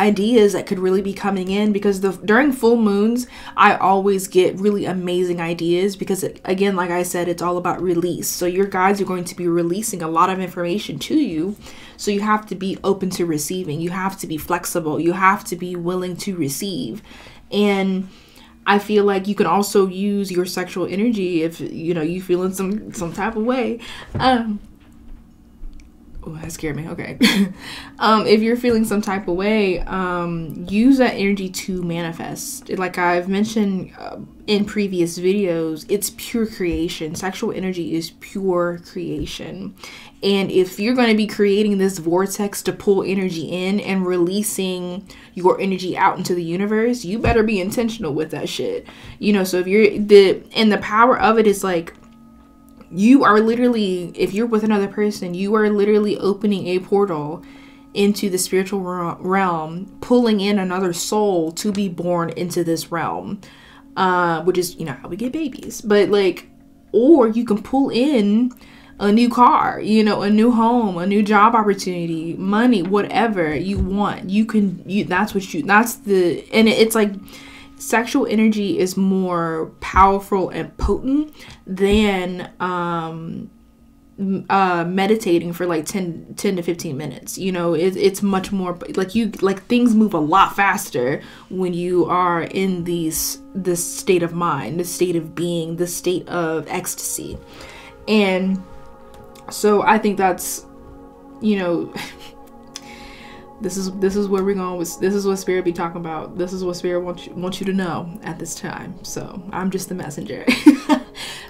ideas 0.00 0.54
that 0.54 0.66
could 0.66 0.78
really 0.78 1.02
be 1.02 1.12
coming 1.12 1.50
in 1.50 1.72
because 1.72 2.00
the 2.00 2.12
during 2.24 2.52
full 2.52 2.76
moons 2.76 3.26
I 3.56 3.76
always 3.76 4.28
get 4.28 4.58
really 4.58 4.86
amazing 4.86 5.40
ideas 5.40 5.94
because 5.94 6.24
it, 6.24 6.40
again 6.44 6.74
like 6.74 6.90
I 6.90 7.02
said 7.02 7.28
it's 7.28 7.42
all 7.42 7.58
about 7.58 7.82
release. 7.82 8.28
So 8.28 8.46
your 8.46 8.66
guides 8.66 9.00
are 9.00 9.04
going 9.04 9.24
to 9.24 9.36
be 9.36 9.46
releasing 9.46 10.02
a 10.02 10.08
lot 10.08 10.30
of 10.30 10.40
information 10.40 10.98
to 11.00 11.14
you. 11.14 11.56
So 11.98 12.10
you 12.10 12.20
have 12.20 12.46
to 12.46 12.54
be 12.54 12.78
open 12.82 13.10
to 13.10 13.26
receiving. 13.26 13.80
You 13.80 13.90
have 13.90 14.18
to 14.20 14.26
be 14.26 14.38
flexible. 14.38 14.98
You 14.98 15.12
have 15.12 15.44
to 15.44 15.56
be 15.56 15.76
willing 15.76 16.16
to 16.18 16.34
receive. 16.34 17.02
And 17.52 18.08
I 18.66 18.78
feel 18.78 19.04
like 19.04 19.28
you 19.28 19.34
can 19.34 19.46
also 19.46 19.86
use 19.86 20.30
your 20.30 20.46
sexual 20.46 20.86
energy 20.86 21.42
if 21.42 21.60
you 21.60 21.92
know 21.92 22.02
you 22.02 22.22
feel 22.22 22.42
in 22.42 22.54
some 22.54 22.92
some 22.94 23.12
type 23.12 23.36
of 23.36 23.44
way. 23.44 23.80
Um 24.14 24.60
oh 26.24 26.36
that 26.36 26.52
scared 26.52 26.76
me. 26.76 26.88
Okay. 26.88 27.18
Um 27.98 28.26
if 28.26 28.40
you're 28.40 28.56
feeling 28.56 28.84
some 28.84 29.02
type 29.02 29.28
of 29.28 29.36
way 29.36 29.80
um 29.80 30.66
use 30.68 30.98
that 30.98 31.14
energy 31.14 31.50
to 31.50 31.82
manifest. 31.82 32.70
Like 32.70 32.96
i've 32.96 33.28
mentioned 33.28 33.92
uh, 33.98 34.18
in 34.46 34.64
previous 34.64 35.18
videos 35.18 35.84
it's 35.88 36.10
pure 36.16 36.46
creation. 36.46 37.14
Sexual 37.14 37.52
energy 37.52 37.94
is 37.94 38.12
pure 38.20 38.80
creation. 38.90 39.74
And 40.22 40.50
if 40.50 40.78
you're 40.78 40.94
going 40.94 41.08
to 41.08 41.16
be 41.16 41.26
creating 41.26 41.78
this 41.78 41.98
vortex 41.98 42.62
to 42.62 42.72
pull 42.72 43.02
energy 43.02 43.46
in 43.46 43.80
and 43.80 44.06
releasing 44.06 45.08
your 45.34 45.60
energy 45.60 45.96
out 45.96 46.18
into 46.18 46.34
the 46.34 46.44
universe 46.44 47.04
you 47.04 47.18
better 47.18 47.42
be 47.42 47.60
intentional 47.60 48.14
with 48.14 48.30
that 48.30 48.48
shit. 48.48 48.86
You 49.18 49.34
know 49.34 49.44
so 49.44 49.58
if 49.58 49.66
you're 49.66 49.98
the 49.98 50.42
and 50.54 50.72
the 50.72 50.78
power 50.78 51.18
of 51.18 51.38
it 51.38 51.46
is 51.46 51.62
like 51.62 51.94
you 52.90 53.24
are 53.24 53.40
literally 53.40 54.12
if 54.16 54.32
you're 54.32 54.46
with 54.46 54.64
another 54.64 54.88
person 54.88 55.34
you 55.34 55.54
are 55.54 55.70
literally 55.70 56.18
opening 56.18 56.66
a 56.66 56.78
portal 56.80 57.42
into 57.94 58.30
the 58.30 58.38
spiritual 58.38 58.80
realm 59.20 59.86
pulling 60.00 60.40
in 60.40 60.58
another 60.58 60.92
soul 60.92 61.50
to 61.52 61.72
be 61.72 61.88
born 61.88 62.30
into 62.30 62.62
this 62.64 62.90
realm 62.92 63.40
uh 63.96 64.42
which 64.42 64.58
is 64.58 64.76
you 64.76 64.84
know 64.84 64.92
how 64.92 65.08
we 65.08 65.16
get 65.16 65.32
babies. 65.32 65.80
But 65.80 66.08
like 66.08 66.48
or 66.92 67.28
you 67.28 67.44
can 67.44 67.62
pull 67.62 67.90
in 67.90 68.52
a 68.98 69.10
new 69.10 69.30
car 69.30 69.80
you 69.80 70.04
know 70.04 70.22
a 70.22 70.30
new 70.30 70.50
home 70.50 70.98
a 70.98 71.06
new 71.06 71.22
job 71.22 71.54
opportunity 71.54 72.34
money 72.34 72.82
whatever 72.82 73.54
you 73.54 73.78
want. 73.78 74.30
You 74.30 74.44
can 74.44 74.82
you 74.86 75.04
that's 75.04 75.34
what 75.34 75.52
you 75.52 75.62
that's 75.62 75.96
the 75.96 76.44
and 76.52 76.68
it's 76.68 76.94
like 76.94 77.12
sexual 77.80 78.26
energy 78.26 78.78
is 78.78 78.96
more 78.96 79.72
powerful 79.80 80.48
and 80.50 80.76
potent 80.76 81.34
than 81.66 82.50
um 82.60 83.50
uh 84.50 84.84
meditating 84.84 85.50
for 85.50 85.64
like 85.64 85.86
10 85.86 86.34
10 86.36 86.56
to 86.56 86.62
15 86.62 86.94
minutes 86.94 87.38
you 87.38 87.50
know? 87.50 87.72
It, 87.72 87.96
it's 87.96 88.22
much 88.22 88.52
more 88.52 88.78
like 88.94 89.14
you 89.14 89.30
like 89.40 89.64
things 89.64 89.94
move 89.94 90.12
a 90.12 90.18
lot 90.18 90.54
faster 90.54 91.22
when 91.48 91.72
you 91.72 92.04
are 92.04 92.42
in 92.42 92.84
these 92.84 93.40
this 93.54 93.82
state 93.82 94.22
of 94.22 94.34
mind 94.34 94.78
this 94.78 94.94
state 94.94 95.16
of 95.16 95.34
being 95.34 95.76
this 95.76 95.96
state 95.96 96.28
of 96.28 96.66
ecstasy. 96.68 97.38
And 98.06 98.62
so 99.52 99.82
i 99.82 99.98
think 99.98 100.16
that's 100.16 100.66
you 101.40 101.58
know 101.58 101.92
this 103.60 103.76
is 103.76 103.92
this 103.98 104.16
is 104.16 104.28
where 104.28 104.42
we're 104.42 104.54
going 104.54 104.78
with 104.78 104.98
this 105.00 105.14
is 105.14 105.26
what 105.26 105.36
spirit 105.36 105.64
be 105.64 105.72
talking 105.72 106.00
about. 106.00 106.38
This 106.38 106.52
is 106.52 106.64
what 106.64 106.76
spirit 106.76 107.00
wants 107.00 107.26
you, 107.26 107.34
wants 107.34 107.60
you 107.60 107.66
to 107.66 107.72
know 107.72 108.18
at 108.22 108.38
this 108.38 108.54
time. 108.54 109.02
So 109.04 109.42
i'm 109.52 109.70
just 109.70 109.88
the 109.88 109.94
messenger. 109.94 110.44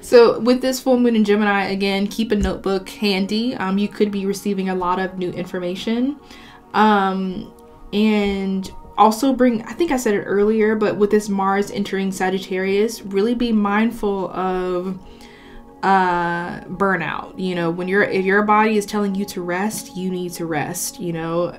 So 0.03 0.41
with 0.41 0.61
this 0.61 0.81
full 0.81 0.99
moon 0.99 1.15
in 1.15 1.25
gemini 1.25 1.67
again 1.67 2.09
keep 2.09 2.33
a 2.33 2.37
notebook 2.37 2.89
handy. 2.89 3.55
Um, 3.55 3.79
you 3.79 3.87
could 3.87 4.11
be 4.11 4.27
receiving 4.27 4.69
a 4.69 4.75
lot 4.75 4.99
of 4.99 5.19
new 5.19 5.31
information. 5.31 6.19
Um, 6.75 7.53
and 7.93 8.69
also 8.99 9.33
bring 9.33 9.63
i 9.63 9.73
think 9.73 9.91
i 9.91 9.97
said 9.97 10.15
it 10.15 10.23
earlier 10.25 10.77
but 10.77 10.97
with 10.97 11.11
this 11.11 11.29
mars 11.29 11.71
entering 11.71 12.13
sagittarius 12.13 13.01
really 13.01 13.35
be 13.35 13.51
mindful 13.51 14.31
of 14.33 14.99
uh 15.83 16.61
burnout. 16.63 17.39
You 17.39 17.55
know 17.55 17.71
when 17.71 17.89
your 17.89 18.03
if 18.03 18.27
your 18.27 18.43
body 18.43 18.77
is 18.77 18.85
telling 18.85 19.15
you 19.15 19.25
to 19.27 19.41
rest 19.41 19.97
you 19.97 20.11
need 20.11 20.33
to 20.35 20.45
rest 20.45 21.01
you 21.01 21.13
know 21.13 21.59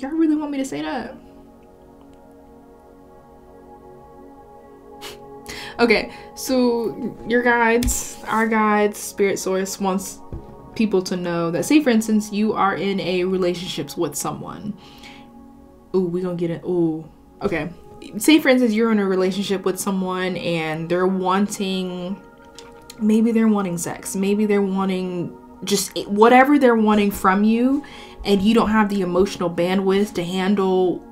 Y'all 0.00 0.10
really 0.12 0.34
want 0.34 0.50
me 0.50 0.56
to 0.56 0.64
say 0.64 0.80
that? 0.80 1.14
okay, 5.78 6.10
so 6.34 7.16
your 7.28 7.42
guides, 7.42 8.16
our 8.26 8.48
guides, 8.48 8.98
Spirit 8.98 9.38
Source 9.38 9.78
wants 9.78 10.20
people 10.74 11.02
to 11.02 11.16
know 11.16 11.50
that, 11.50 11.66
say 11.66 11.82
for 11.82 11.90
instance, 11.90 12.32
you 12.32 12.54
are 12.54 12.76
in 12.76 12.98
a 13.00 13.24
relationships 13.24 13.94
with 13.94 14.14
someone. 14.14 14.72
Ooh, 15.94 16.06
we 16.06 16.22
gonna 16.22 16.34
get 16.34 16.50
it. 16.50 16.62
Ooh, 16.64 17.06
okay. 17.42 17.68
Say 18.16 18.38
for 18.40 18.48
instance, 18.48 18.72
you're 18.72 18.92
in 18.92 19.00
a 19.00 19.06
relationship 19.06 19.66
with 19.66 19.78
someone 19.78 20.38
and 20.38 20.88
they're 20.88 21.06
wanting, 21.06 22.18
maybe 22.98 23.32
they're 23.32 23.48
wanting 23.48 23.76
sex, 23.76 24.16
maybe 24.16 24.46
they're 24.46 24.62
wanting 24.62 25.36
just 25.64 25.96
whatever 26.06 26.58
they're 26.58 26.76
wanting 26.76 27.10
from 27.10 27.44
you 27.44 27.84
and 28.24 28.42
you 28.42 28.54
don't 28.54 28.70
have 28.70 28.88
the 28.88 29.00
emotional 29.00 29.50
bandwidth 29.50 30.14
to 30.14 30.24
handle 30.24 31.04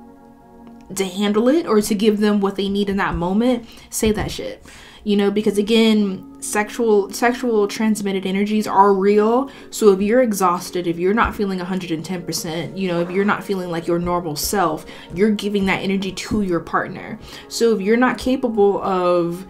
to 0.95 1.05
handle 1.05 1.47
it 1.47 1.67
or 1.67 1.81
to 1.81 1.93
give 1.93 2.19
them 2.19 2.39
what 2.39 2.55
they 2.55 2.67
need 2.67 2.89
in 2.89 2.97
that 2.97 3.15
moment 3.15 3.67
say 3.89 4.11
that 4.11 4.31
shit. 4.31 4.63
You 5.03 5.15
know 5.15 5.31
because 5.31 5.57
again 5.57 6.41
sexual 6.41 7.11
sexual 7.11 7.67
transmitted 7.67 8.25
energies 8.25 8.67
are 8.67 8.93
real. 8.93 9.49
So 9.69 9.91
if 9.93 10.01
you're 10.01 10.21
exhausted 10.21 10.87
if 10.87 10.97
you're 10.97 11.13
not 11.13 11.35
feeling 11.35 11.59
110% 11.59 12.77
you 12.77 12.87
know 12.87 13.01
if 13.01 13.11
you're 13.11 13.25
not 13.25 13.43
feeling 13.43 13.69
like 13.69 13.87
your 13.87 13.99
normal 13.99 14.35
self 14.35 14.85
you're 15.13 15.31
giving 15.31 15.65
that 15.67 15.81
energy 15.83 16.11
to 16.11 16.41
your 16.41 16.59
partner. 16.59 17.19
So 17.47 17.73
if 17.75 17.81
you're 17.81 17.97
not 17.97 18.17
capable 18.17 18.81
of 18.83 19.45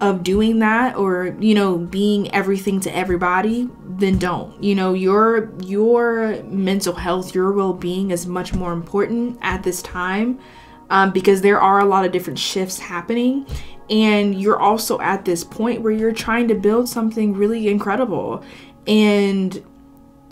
of 0.00 0.22
doing 0.22 0.60
that 0.60 0.94
or 0.96 1.36
you 1.40 1.54
know 1.54 1.76
being 1.76 2.32
everything 2.32 2.80
to 2.80 2.94
everybody 2.94 3.68
then 3.84 4.16
don't. 4.16 4.62
You 4.62 4.74
know 4.74 4.94
your 4.94 5.52
your 5.60 6.42
mental 6.44 6.94
health 6.94 7.34
your 7.34 7.52
well-being 7.52 8.10
is 8.10 8.26
much 8.26 8.54
more 8.54 8.72
important 8.72 9.38
at 9.42 9.62
this 9.64 9.82
time 9.82 10.38
um, 10.90 11.12
because 11.12 11.42
there 11.42 11.60
are 11.60 11.80
a 11.80 11.84
lot 11.84 12.04
of 12.04 12.12
different 12.12 12.38
shifts 12.38 12.78
happening. 12.78 13.46
And 13.90 14.40
you're 14.40 14.60
also 14.60 15.00
at 15.00 15.24
this 15.24 15.42
point 15.42 15.80
where 15.80 15.92
you're 15.92 16.12
trying 16.12 16.48
to 16.48 16.54
build 16.54 16.88
something 16.88 17.34
really 17.34 17.68
incredible. 17.68 18.44
And 18.86 19.64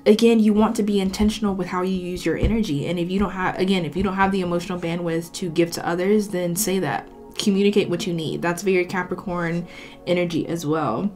again 0.06 0.38
you 0.38 0.52
want 0.52 0.76
to 0.76 0.84
be 0.84 1.00
intentional 1.00 1.54
with 1.56 1.66
how 1.66 1.82
you 1.82 1.96
use 1.96 2.24
your 2.24 2.36
energy. 2.36 2.86
And 2.86 3.00
if 3.00 3.10
you 3.10 3.18
don't 3.18 3.32
have 3.32 3.58
again 3.58 3.84
if 3.84 3.96
you 3.96 4.04
don't 4.04 4.14
have 4.14 4.30
the 4.30 4.42
emotional 4.42 4.78
bandwidth 4.78 5.32
to 5.32 5.50
give 5.50 5.72
to 5.72 5.86
others 5.86 6.28
then 6.28 6.54
say 6.54 6.78
that 6.78 7.08
communicate 7.38 7.88
what 7.88 8.06
you 8.06 8.12
need. 8.12 8.42
That's 8.42 8.62
very 8.62 8.84
Capricorn 8.84 9.66
energy 10.06 10.46
as 10.46 10.66
well. 10.66 11.10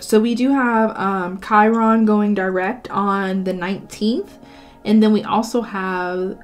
So 0.00 0.20
we 0.20 0.34
do 0.34 0.50
have 0.50 0.96
um, 0.96 1.40
Chiron 1.40 2.04
going 2.04 2.34
direct 2.34 2.90
on 2.90 3.44
the 3.44 3.52
19th. 3.52 4.30
And 4.84 5.02
then 5.02 5.12
we 5.12 5.22
also 5.22 5.62
have, 5.62 6.38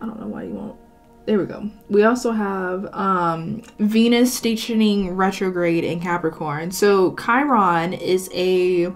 I 0.00 0.06
don't 0.06 0.20
know 0.20 0.28
why 0.28 0.44
you 0.44 0.54
won't. 0.54 0.78
There 1.26 1.38
we 1.38 1.46
go. 1.46 1.70
We 1.88 2.04
also 2.04 2.32
have 2.32 2.86
um, 2.94 3.62
Venus 3.78 4.32
stationing 4.32 5.16
retrograde 5.16 5.82
in 5.82 5.98
Capricorn. 6.00 6.70
So 6.70 7.16
Chiron 7.16 7.94
is 7.94 8.30
a 8.34 8.92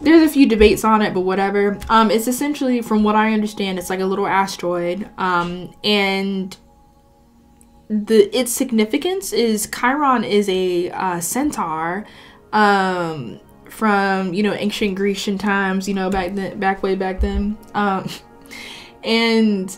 there's 0.00 0.28
a 0.28 0.32
few 0.32 0.46
debates 0.46 0.84
on 0.84 1.02
it, 1.02 1.14
but 1.14 1.20
whatever. 1.20 1.78
Um, 1.88 2.10
it's 2.10 2.28
essentially, 2.28 2.82
from 2.82 3.02
what 3.02 3.14
I 3.14 3.32
understand, 3.32 3.78
it's 3.78 3.88
like 3.88 4.00
a 4.00 4.06
little 4.06 4.26
asteroid. 4.26 5.08
Um, 5.16 5.74
and 5.82 6.56
the 7.88 8.36
its 8.36 8.52
significance 8.52 9.32
is 9.32 9.68
Chiron 9.68 10.24
is 10.24 10.48
a 10.48 10.90
uh, 10.90 11.20
centaur 11.20 12.04
um, 12.52 13.40
from 13.68 14.34
you 14.34 14.42
know 14.42 14.54
ancient 14.54 14.96
Grecian 14.96 15.38
times, 15.38 15.88
you 15.88 15.94
know 15.94 16.10
back 16.10 16.34
then, 16.34 16.58
back 16.58 16.82
way 16.82 16.94
back 16.94 17.20
then, 17.20 17.56
um, 17.74 18.08
and 19.04 19.76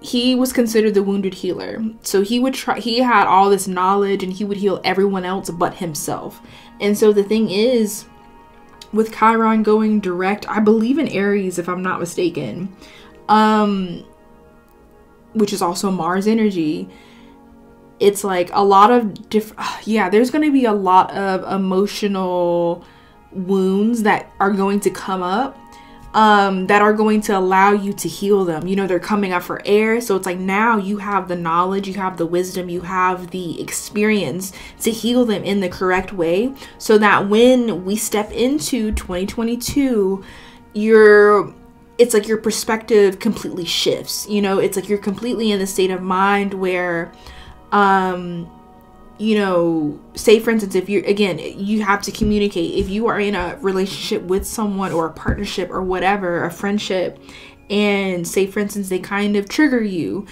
he 0.00 0.34
was 0.34 0.52
considered 0.52 0.94
the 0.94 1.02
wounded 1.02 1.34
healer. 1.34 1.82
So 2.02 2.22
he 2.22 2.40
would 2.40 2.54
try. 2.54 2.80
He 2.80 2.98
had 3.00 3.26
all 3.26 3.50
this 3.50 3.68
knowledge, 3.68 4.22
and 4.22 4.32
he 4.32 4.44
would 4.44 4.56
heal 4.56 4.80
everyone 4.82 5.24
else 5.24 5.50
but 5.50 5.74
himself. 5.74 6.40
And 6.80 6.96
so 6.96 7.12
the 7.12 7.24
thing 7.24 7.50
is, 7.50 8.06
with 8.92 9.14
Chiron 9.14 9.62
going 9.62 10.00
direct, 10.00 10.48
I 10.48 10.60
believe 10.60 10.98
in 10.98 11.08
Aries, 11.08 11.58
if 11.58 11.68
I'm 11.68 11.82
not 11.82 12.00
mistaken, 12.00 12.74
um, 13.28 14.02
which 15.34 15.52
is 15.52 15.60
also 15.60 15.90
Mars 15.90 16.26
energy 16.26 16.88
it's 18.00 18.24
like 18.24 18.50
a 18.52 18.64
lot 18.64 18.90
of 18.90 19.28
different 19.28 19.62
yeah 19.86 20.08
there's 20.08 20.30
going 20.30 20.44
to 20.44 20.52
be 20.52 20.64
a 20.64 20.72
lot 20.72 21.14
of 21.14 21.44
emotional 21.52 22.84
wounds 23.32 24.02
that 24.02 24.32
are 24.40 24.50
going 24.50 24.80
to 24.80 24.90
come 24.90 25.22
up 25.22 25.56
um, 26.14 26.66
that 26.66 26.82
are 26.82 26.92
going 26.92 27.20
to 27.22 27.38
allow 27.38 27.72
you 27.72 27.92
to 27.92 28.08
heal 28.08 28.44
them. 28.44 28.66
You 28.66 28.76
know, 28.76 28.86
they're 28.86 28.98
coming 28.98 29.32
up 29.32 29.42
for 29.42 29.62
air. 29.64 30.00
So 30.00 30.16
it's 30.16 30.26
like 30.26 30.38
now 30.38 30.76
you 30.76 30.98
have 30.98 31.28
the 31.28 31.36
knowledge, 31.36 31.86
you 31.86 31.94
have 31.94 32.16
the 32.16 32.26
wisdom, 32.26 32.68
you 32.68 32.80
have 32.80 33.30
the 33.30 33.60
experience 33.60 34.52
to 34.80 34.90
heal 34.90 35.24
them 35.24 35.44
in 35.44 35.60
the 35.60 35.68
correct 35.68 36.12
way 36.12 36.54
so 36.78 36.98
that 36.98 37.28
when 37.28 37.84
we 37.84 37.96
step 37.96 38.30
into 38.32 38.92
2022, 38.92 40.24
you're 40.72 41.54
it's 41.98 42.14
like 42.14 42.26
your 42.26 42.38
perspective 42.38 43.18
completely 43.18 43.66
shifts. 43.66 44.26
You 44.26 44.40
know, 44.40 44.58
it's 44.58 44.74
like 44.74 44.88
you're 44.88 44.98
completely 44.98 45.52
in 45.52 45.58
the 45.58 45.66
state 45.66 45.90
of 45.90 46.00
mind 46.00 46.54
where 46.54 47.12
um 47.72 48.50
you 49.18 49.36
know, 49.36 50.00
say 50.14 50.40
for 50.40 50.50
instance, 50.50 50.74
if 50.74 50.88
you're 50.88 51.04
again, 51.04 51.38
you 51.38 51.84
have 51.84 52.00
to 52.02 52.10
communicate. 52.10 52.78
If 52.78 52.88
you 52.88 53.06
are 53.08 53.20
in 53.20 53.34
a 53.34 53.58
relationship 53.60 54.22
with 54.22 54.46
someone 54.46 54.92
or 54.92 55.06
a 55.06 55.12
partnership 55.12 55.70
or 55.70 55.82
whatever, 55.82 56.44
a 56.44 56.50
friendship, 56.50 57.18
and 57.68 58.26
say 58.26 58.46
for 58.46 58.60
instance, 58.60 58.88
they 58.88 58.98
kind 58.98 59.36
of 59.36 59.46
trigger 59.46 59.82
you, 59.82 60.26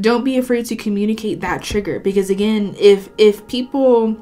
don't 0.00 0.24
be 0.24 0.38
afraid 0.38 0.64
to 0.66 0.76
communicate 0.76 1.40
that 1.40 1.62
trigger 1.62 2.00
because 2.00 2.30
again, 2.30 2.74
if 2.78 3.10
if 3.18 3.46
people 3.48 4.16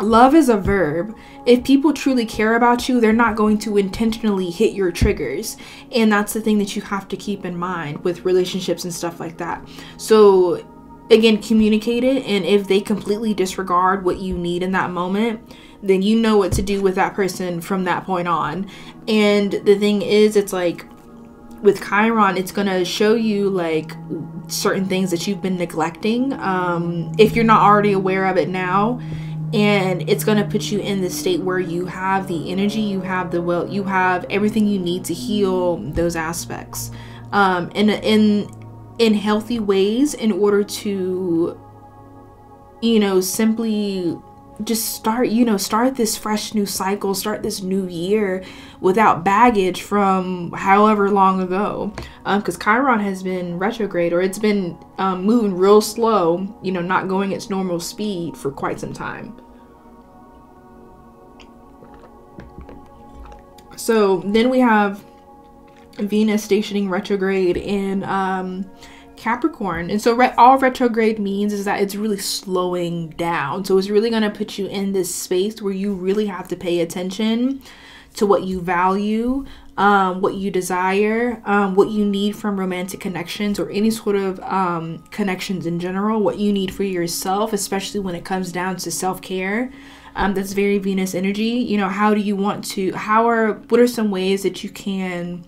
love 0.00 0.34
is 0.34 0.48
a 0.48 0.56
verb. 0.56 1.16
If 1.46 1.64
people 1.64 1.92
truly 1.92 2.26
care 2.26 2.56
about 2.56 2.88
you, 2.88 3.00
they're 3.00 3.12
not 3.12 3.36
going 3.36 3.58
to 3.58 3.76
intentionally 3.76 4.50
hit 4.50 4.74
your 4.74 4.90
triggers. 4.90 5.56
And 5.92 6.12
that's 6.12 6.32
the 6.32 6.40
thing 6.40 6.58
that 6.58 6.74
you 6.74 6.82
have 6.82 7.06
to 7.08 7.16
keep 7.16 7.44
in 7.44 7.56
mind 7.56 8.02
with 8.02 8.24
relationships 8.24 8.84
and 8.84 8.92
stuff 8.92 9.20
like 9.20 9.38
that. 9.38 9.66
So 9.96 10.64
again 11.10 11.40
communicate 11.40 12.02
it 12.02 12.24
and 12.24 12.44
if 12.44 12.66
they 12.66 12.80
completely 12.80 13.34
disregard 13.34 14.04
what 14.04 14.18
you 14.18 14.36
need 14.36 14.62
in 14.62 14.72
that 14.72 14.90
moment 14.90 15.40
then 15.84 16.00
you 16.00 16.18
know 16.18 16.38
what 16.38 16.50
to 16.52 16.62
do 16.62 16.80
with 16.82 16.94
that 16.94 17.14
person 17.14 17.60
from 17.60 17.84
that 17.84 18.04
point 18.04 18.26
on. 18.26 18.68
And 19.06 19.52
the 19.52 19.78
thing 19.78 20.02
is 20.02 20.34
it's 20.34 20.52
like 20.52 20.86
with 21.62 21.82
chiron 21.82 22.36
it's 22.36 22.52
going 22.52 22.66
to 22.66 22.84
show 22.84 23.14
you 23.14 23.48
like 23.48 23.92
certain 24.48 24.86
things 24.86 25.10
that 25.10 25.26
you've 25.26 25.40
been 25.40 25.56
neglecting 25.56 26.32
um, 26.34 27.12
if 27.18 27.34
you're 27.34 27.44
not 27.44 27.62
already 27.62 27.92
aware 27.92 28.26
of 28.26 28.36
it 28.36 28.48
now. 28.48 29.00
And 29.52 30.08
it's 30.08 30.24
going 30.24 30.38
to 30.38 30.44
put 30.44 30.72
you 30.72 30.80
in 30.80 31.00
the 31.00 31.10
state 31.10 31.40
where 31.40 31.60
you 31.60 31.86
have 31.86 32.26
the 32.26 32.50
energy 32.50 32.80
you 32.80 33.02
have 33.02 33.30
the 33.30 33.40
will 33.40 33.68
you 33.68 33.84
have 33.84 34.24
everything 34.30 34.66
you 34.66 34.80
need 34.80 35.04
to 35.04 35.14
heal 35.14 35.76
those 35.76 36.16
aspects. 36.16 36.90
Um, 37.30 37.70
and 37.74 37.90
in 37.90 38.48
in 38.98 39.14
healthy 39.14 39.58
ways 39.58 40.14
in 40.14 40.30
order 40.30 40.62
to 40.62 41.60
you 42.80 43.00
know 43.00 43.20
simply 43.20 44.16
just 44.62 44.94
start 44.94 45.28
you 45.28 45.44
know 45.44 45.56
start 45.56 45.96
this 45.96 46.16
fresh 46.16 46.54
new 46.54 46.64
cycle 46.64 47.12
start 47.12 47.42
this 47.42 47.60
new 47.60 47.88
year 47.88 48.44
without 48.80 49.24
baggage 49.24 49.82
from 49.82 50.52
however 50.52 51.10
long 51.10 51.40
ago. 51.40 51.92
Because 52.24 52.54
um, 52.54 52.60
chiron 52.60 53.00
has 53.00 53.22
been 53.22 53.58
retrograde 53.58 54.12
or 54.12 54.22
it's 54.22 54.38
been 54.38 54.78
um, 54.98 55.24
moving 55.24 55.54
real 55.54 55.80
slow 55.80 56.46
you 56.62 56.70
know 56.70 56.82
not 56.82 57.08
going 57.08 57.32
its 57.32 57.50
normal 57.50 57.80
speed 57.80 58.36
for 58.36 58.52
quite 58.52 58.78
some 58.78 58.92
time. 58.92 59.40
So 63.76 64.18
then 64.18 64.50
we 64.50 64.60
have 64.60 65.04
Venus 65.96 66.42
stationing 66.42 66.88
retrograde 66.88 67.56
in 67.56 68.02
um, 68.04 68.70
Capricorn. 69.16 69.90
And 69.90 70.00
so 70.00 70.14
re- 70.14 70.34
all 70.36 70.58
retrograde 70.58 71.18
means 71.18 71.52
is 71.52 71.64
that 71.64 71.80
it's 71.80 71.94
really 71.94 72.18
slowing 72.18 73.10
down. 73.10 73.64
So 73.64 73.78
it's 73.78 73.88
really 73.88 74.10
going 74.10 74.22
to 74.22 74.30
put 74.30 74.58
you 74.58 74.66
in 74.66 74.92
this 74.92 75.14
space 75.14 75.62
where 75.62 75.72
you 75.72 75.92
really 75.94 76.26
have 76.26 76.48
to 76.48 76.56
pay 76.56 76.80
attention 76.80 77.62
to 78.14 78.26
what 78.26 78.44
you 78.44 78.60
value, 78.60 79.44
um, 79.76 80.20
what 80.20 80.34
you 80.34 80.50
desire, 80.50 81.42
um, 81.44 81.74
what 81.74 81.90
you 81.90 82.04
need 82.04 82.36
from 82.36 82.58
romantic 82.58 83.00
connections 83.00 83.58
or 83.58 83.70
any 83.70 83.90
sort 83.90 84.16
of 84.16 84.38
um, 84.40 84.98
connections 85.10 85.66
in 85.66 85.80
general, 85.80 86.20
what 86.20 86.38
you 86.38 86.52
need 86.52 86.72
for 86.72 86.84
yourself, 86.84 87.52
especially 87.52 88.00
when 88.00 88.14
it 88.14 88.24
comes 88.24 88.52
down 88.52 88.76
to 88.76 88.90
self 88.90 89.20
care. 89.20 89.72
Um, 90.16 90.32
that's 90.34 90.52
very 90.52 90.78
Venus 90.78 91.12
energy. 91.12 91.42
You 91.42 91.76
know, 91.76 91.88
how 91.88 92.14
do 92.14 92.20
you 92.20 92.36
want 92.36 92.64
to, 92.66 92.92
how 92.92 93.28
are, 93.28 93.54
what 93.68 93.80
are 93.80 93.88
some 93.88 94.12
ways 94.12 94.44
that 94.44 94.62
you 94.62 94.70
can 94.70 95.44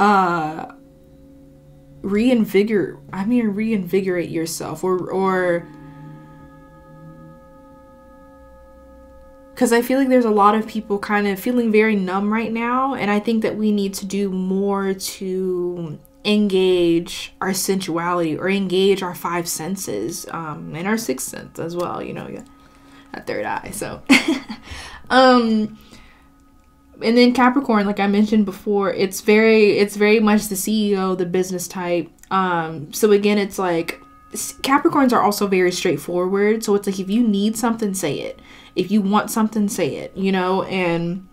uh 0.00 0.72
reinvigorate 2.02 2.98
I 3.12 3.24
mean 3.24 3.48
reinvigorate 3.48 4.30
yourself 4.30 4.84
or 4.84 5.10
or 5.10 5.66
because 9.54 9.72
I 9.72 9.82
feel 9.82 10.00
like 10.00 10.08
there's 10.08 10.24
a 10.24 10.30
lot 10.30 10.56
of 10.56 10.66
people 10.66 10.98
kind 10.98 11.28
of 11.28 11.38
feeling 11.38 11.70
very 11.70 11.94
numb 11.94 12.32
right 12.32 12.52
now, 12.52 12.94
and 12.94 13.08
I 13.08 13.20
think 13.20 13.42
that 13.42 13.56
we 13.56 13.70
need 13.70 13.94
to 13.94 14.06
do 14.06 14.28
more 14.28 14.94
to 14.94 15.98
engage 16.24 17.32
our 17.40 17.52
sensuality 17.52 18.36
or 18.36 18.48
engage 18.48 19.02
our 19.02 19.14
five 19.14 19.46
senses 19.46 20.26
um, 20.32 20.74
and 20.74 20.88
our 20.88 20.98
sixth 20.98 21.28
sense 21.28 21.60
as 21.60 21.76
well. 21.76 22.02
You 22.02 22.14
know, 22.14 22.26
yeah, 22.26 22.42
that 23.12 23.28
third 23.28 23.44
eye. 23.44 23.70
So, 23.72 24.02
um, 25.10 25.78
and 27.02 27.16
then 27.16 27.32
Capricorn, 27.32 27.86
like 27.86 28.00
I 28.00 28.06
mentioned 28.06 28.44
before, 28.44 28.92
it's 28.92 29.20
very 29.20 29.78
it's 29.78 29.96
very 29.96 30.20
much 30.20 30.48
the 30.48 30.54
CEO, 30.54 31.16
the 31.16 31.26
business 31.26 31.68
type. 31.68 32.10
Um, 32.30 32.92
so 32.92 33.12
again, 33.12 33.38
it's 33.38 33.58
like 33.58 34.00
Capricorns 34.32 35.12
are 35.12 35.22
also 35.22 35.46
very 35.46 35.72
straightforward. 35.72 36.64
So 36.64 36.74
it's 36.74 36.86
like 36.86 36.98
if 36.98 37.10
you 37.10 37.26
need 37.26 37.56
something, 37.56 37.94
say 37.94 38.20
it. 38.20 38.40
If 38.76 38.90
you 38.90 39.00
want 39.00 39.30
something, 39.30 39.68
say 39.68 39.96
it. 39.96 40.16
You 40.16 40.32
know, 40.32 40.62
and 40.64 41.28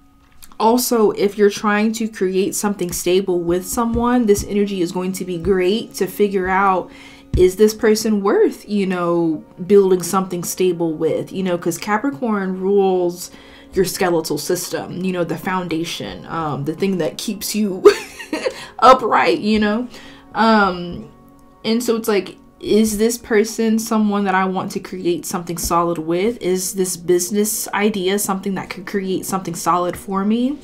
also 0.59 1.11
if 1.11 1.37
you're 1.37 1.49
trying 1.49 1.91
to 1.93 2.07
create 2.07 2.55
something 2.55 2.91
stable 2.91 3.41
with 3.41 3.65
someone, 3.65 4.27
this 4.27 4.45
energy 4.47 4.81
is 4.81 4.91
going 4.91 5.13
to 5.13 5.25
be 5.25 5.37
great 5.37 5.93
to 5.95 6.07
figure 6.07 6.47
out 6.47 6.91
is 7.37 7.55
this 7.55 7.73
person 7.73 8.21
worth, 8.21 8.67
you 8.67 8.85
know, 8.85 9.43
building 9.65 10.03
something 10.03 10.43
stable 10.43 10.93
with, 10.93 11.31
you 11.31 11.41
know, 11.41 11.57
because 11.57 11.77
Capricorn 11.77 12.59
rules 12.59 13.31
your 13.73 13.85
skeletal 13.85 14.37
system, 14.37 15.03
you 15.03 15.11
know, 15.11 15.23
the 15.23 15.37
foundation, 15.37 16.25
um, 16.27 16.65
the 16.65 16.73
thing 16.73 16.97
that 16.97 17.17
keeps 17.17 17.55
you 17.55 17.83
upright, 18.79 19.39
you 19.39 19.59
know? 19.59 19.87
Um, 20.33 21.09
and 21.63 21.83
so 21.83 21.95
it's 21.95 22.07
like, 22.07 22.37
is 22.59 22.99
this 22.99 23.17
person 23.17 23.79
someone 23.79 24.23
that 24.25 24.35
I 24.35 24.45
want 24.45 24.71
to 24.73 24.79
create 24.79 25.25
something 25.25 25.57
solid 25.57 25.97
with? 25.97 26.39
Is 26.41 26.75
this 26.75 26.95
business 26.95 27.67
idea 27.69 28.19
something 28.19 28.53
that 28.55 28.69
could 28.69 28.85
create 28.85 29.25
something 29.25 29.55
solid 29.55 29.97
for 29.97 30.23
me? 30.23 30.59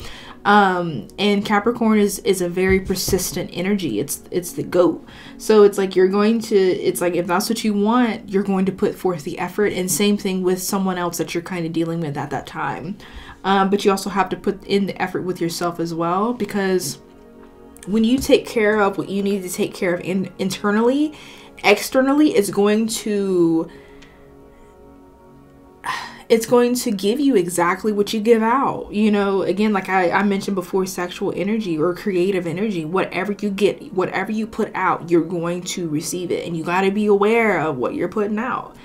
Um, 0.48 1.10
and 1.20 1.46
Capricorn 1.46 2.00
is 2.00 2.20
is 2.20 2.40
a 2.42 2.48
very 2.48 2.80
persistent 2.80 3.50
energy. 3.52 4.00
It's 4.00 4.24
it's 4.32 4.54
the 4.54 4.64
goat. 4.64 5.06
So 5.38 5.64
it's 5.64 5.78
like 5.78 5.94
you're 5.94 6.08
going 6.08 6.40
to 6.44 6.56
it's 6.56 7.02
like 7.02 7.16
if 7.16 7.28
that's 7.28 7.50
what 7.50 7.66
you 7.66 7.74
want, 7.74 8.30
you're 8.30 8.44
going 8.44 8.66
to 8.66 8.72
put 8.72 8.96
forth 8.96 9.26
the 9.26 9.38
effort. 9.40 9.74
And 9.74 9.92
same 9.92 10.16
thing 10.16 10.44
with 10.44 10.64
someone 10.64 10.98
else 10.98 11.18
that 11.18 11.34
you're 11.34 11.44
kind 11.44 11.66
of 11.66 11.74
dealing 11.74 12.00
with 12.00 12.16
at 12.16 12.30
that 12.30 12.48
time. 12.48 12.98
Um, 13.44 13.70
but 13.70 13.84
you 13.84 13.92
also 13.92 14.10
have 14.10 14.30
to 14.30 14.38
put 14.38 14.64
in 14.64 14.86
the 14.86 15.00
effort 15.02 15.24
with 15.24 15.42
yourself 15.42 15.82
as 15.82 15.94
well 15.94 16.34
because 16.34 17.00
when 17.86 18.06
you 18.06 18.18
take 18.18 18.46
care 18.46 18.80
of 18.80 18.98
what 18.98 19.10
you 19.10 19.22
need 19.22 19.44
to 19.44 19.50
take 19.50 19.74
care 19.74 19.96
of 19.96 20.00
in, 20.00 20.32
internally, 20.40 21.14
externally, 21.66 22.30
it's 22.36 22.52
going 22.52 22.88
to 22.88 23.70
it's 26.30 26.46
going 26.46 26.76
to 26.76 26.92
give 26.92 27.20
you 27.20 27.36
exactly 27.36 27.92
what 27.92 28.14
you 28.14 28.20
give 28.20 28.44
out. 28.44 28.92
You 28.92 29.12
know, 29.12 29.44
again, 29.44 29.72
like 29.72 29.88
I, 29.88 30.12
I 30.12 30.24
mentioned 30.24 30.56
before, 30.56 30.86
sexual 30.86 31.34
energy 31.36 31.78
or 31.78 31.94
creative 31.94 32.46
energy, 32.46 32.84
whatever 32.84 33.32
you 33.32 33.50
get, 33.50 33.94
whatever 33.94 34.32
you 34.32 34.46
put 34.46 34.72
out, 34.76 35.10
you're 35.10 35.24
going 35.24 35.62
to 35.64 35.88
receive 35.88 36.32
it. 36.32 36.46
And 36.46 36.58
you 36.58 36.64
got 36.64 36.82
to 36.82 36.92
be 36.92 37.06
aware 37.06 37.60
of 37.60 37.78
what 37.78 37.96
you're 37.96 38.10
putting 38.10 38.40
out. 38.40 38.76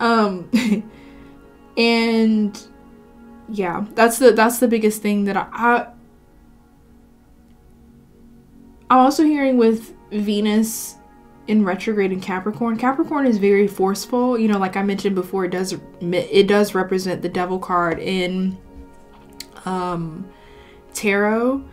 Um, 0.00 0.50
and 1.76 2.60
yeah, 3.48 3.86
that's 3.94 4.18
the, 4.18 4.32
that's 4.32 4.58
the 4.58 4.68
biggest 4.68 5.00
thing 5.00 5.24
that 5.24 5.36
I, 5.36 5.48
I 5.52 5.86
I'm 8.90 8.98
also 8.98 9.24
hearing 9.24 9.58
with 9.58 9.94
Venus 10.10 10.97
in 11.48 11.64
retrograde 11.64 12.12
in 12.12 12.20
Capricorn. 12.20 12.76
Capricorn 12.76 13.26
is 13.26 13.38
very 13.38 13.66
forceful. 13.66 14.38
You 14.38 14.48
know, 14.48 14.58
like 14.58 14.76
I 14.76 14.82
mentioned 14.82 15.14
before, 15.14 15.46
it 15.46 15.50
does 15.50 15.74
it 16.00 16.46
does 16.46 16.74
represent 16.74 17.22
the 17.22 17.28
Devil 17.28 17.58
card 17.58 17.98
in 17.98 18.56
um, 19.64 20.28
tarot. 20.92 21.64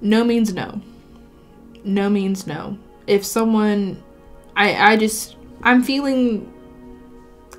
No 0.00 0.24
means 0.24 0.54
no. 0.54 0.80
No 1.84 2.08
means 2.08 2.46
no. 2.46 2.78
If 3.06 3.24
someone, 3.24 4.02
I 4.56 4.92
I 4.92 4.96
just 4.96 5.36
I'm 5.62 5.82
feeling 5.82 6.50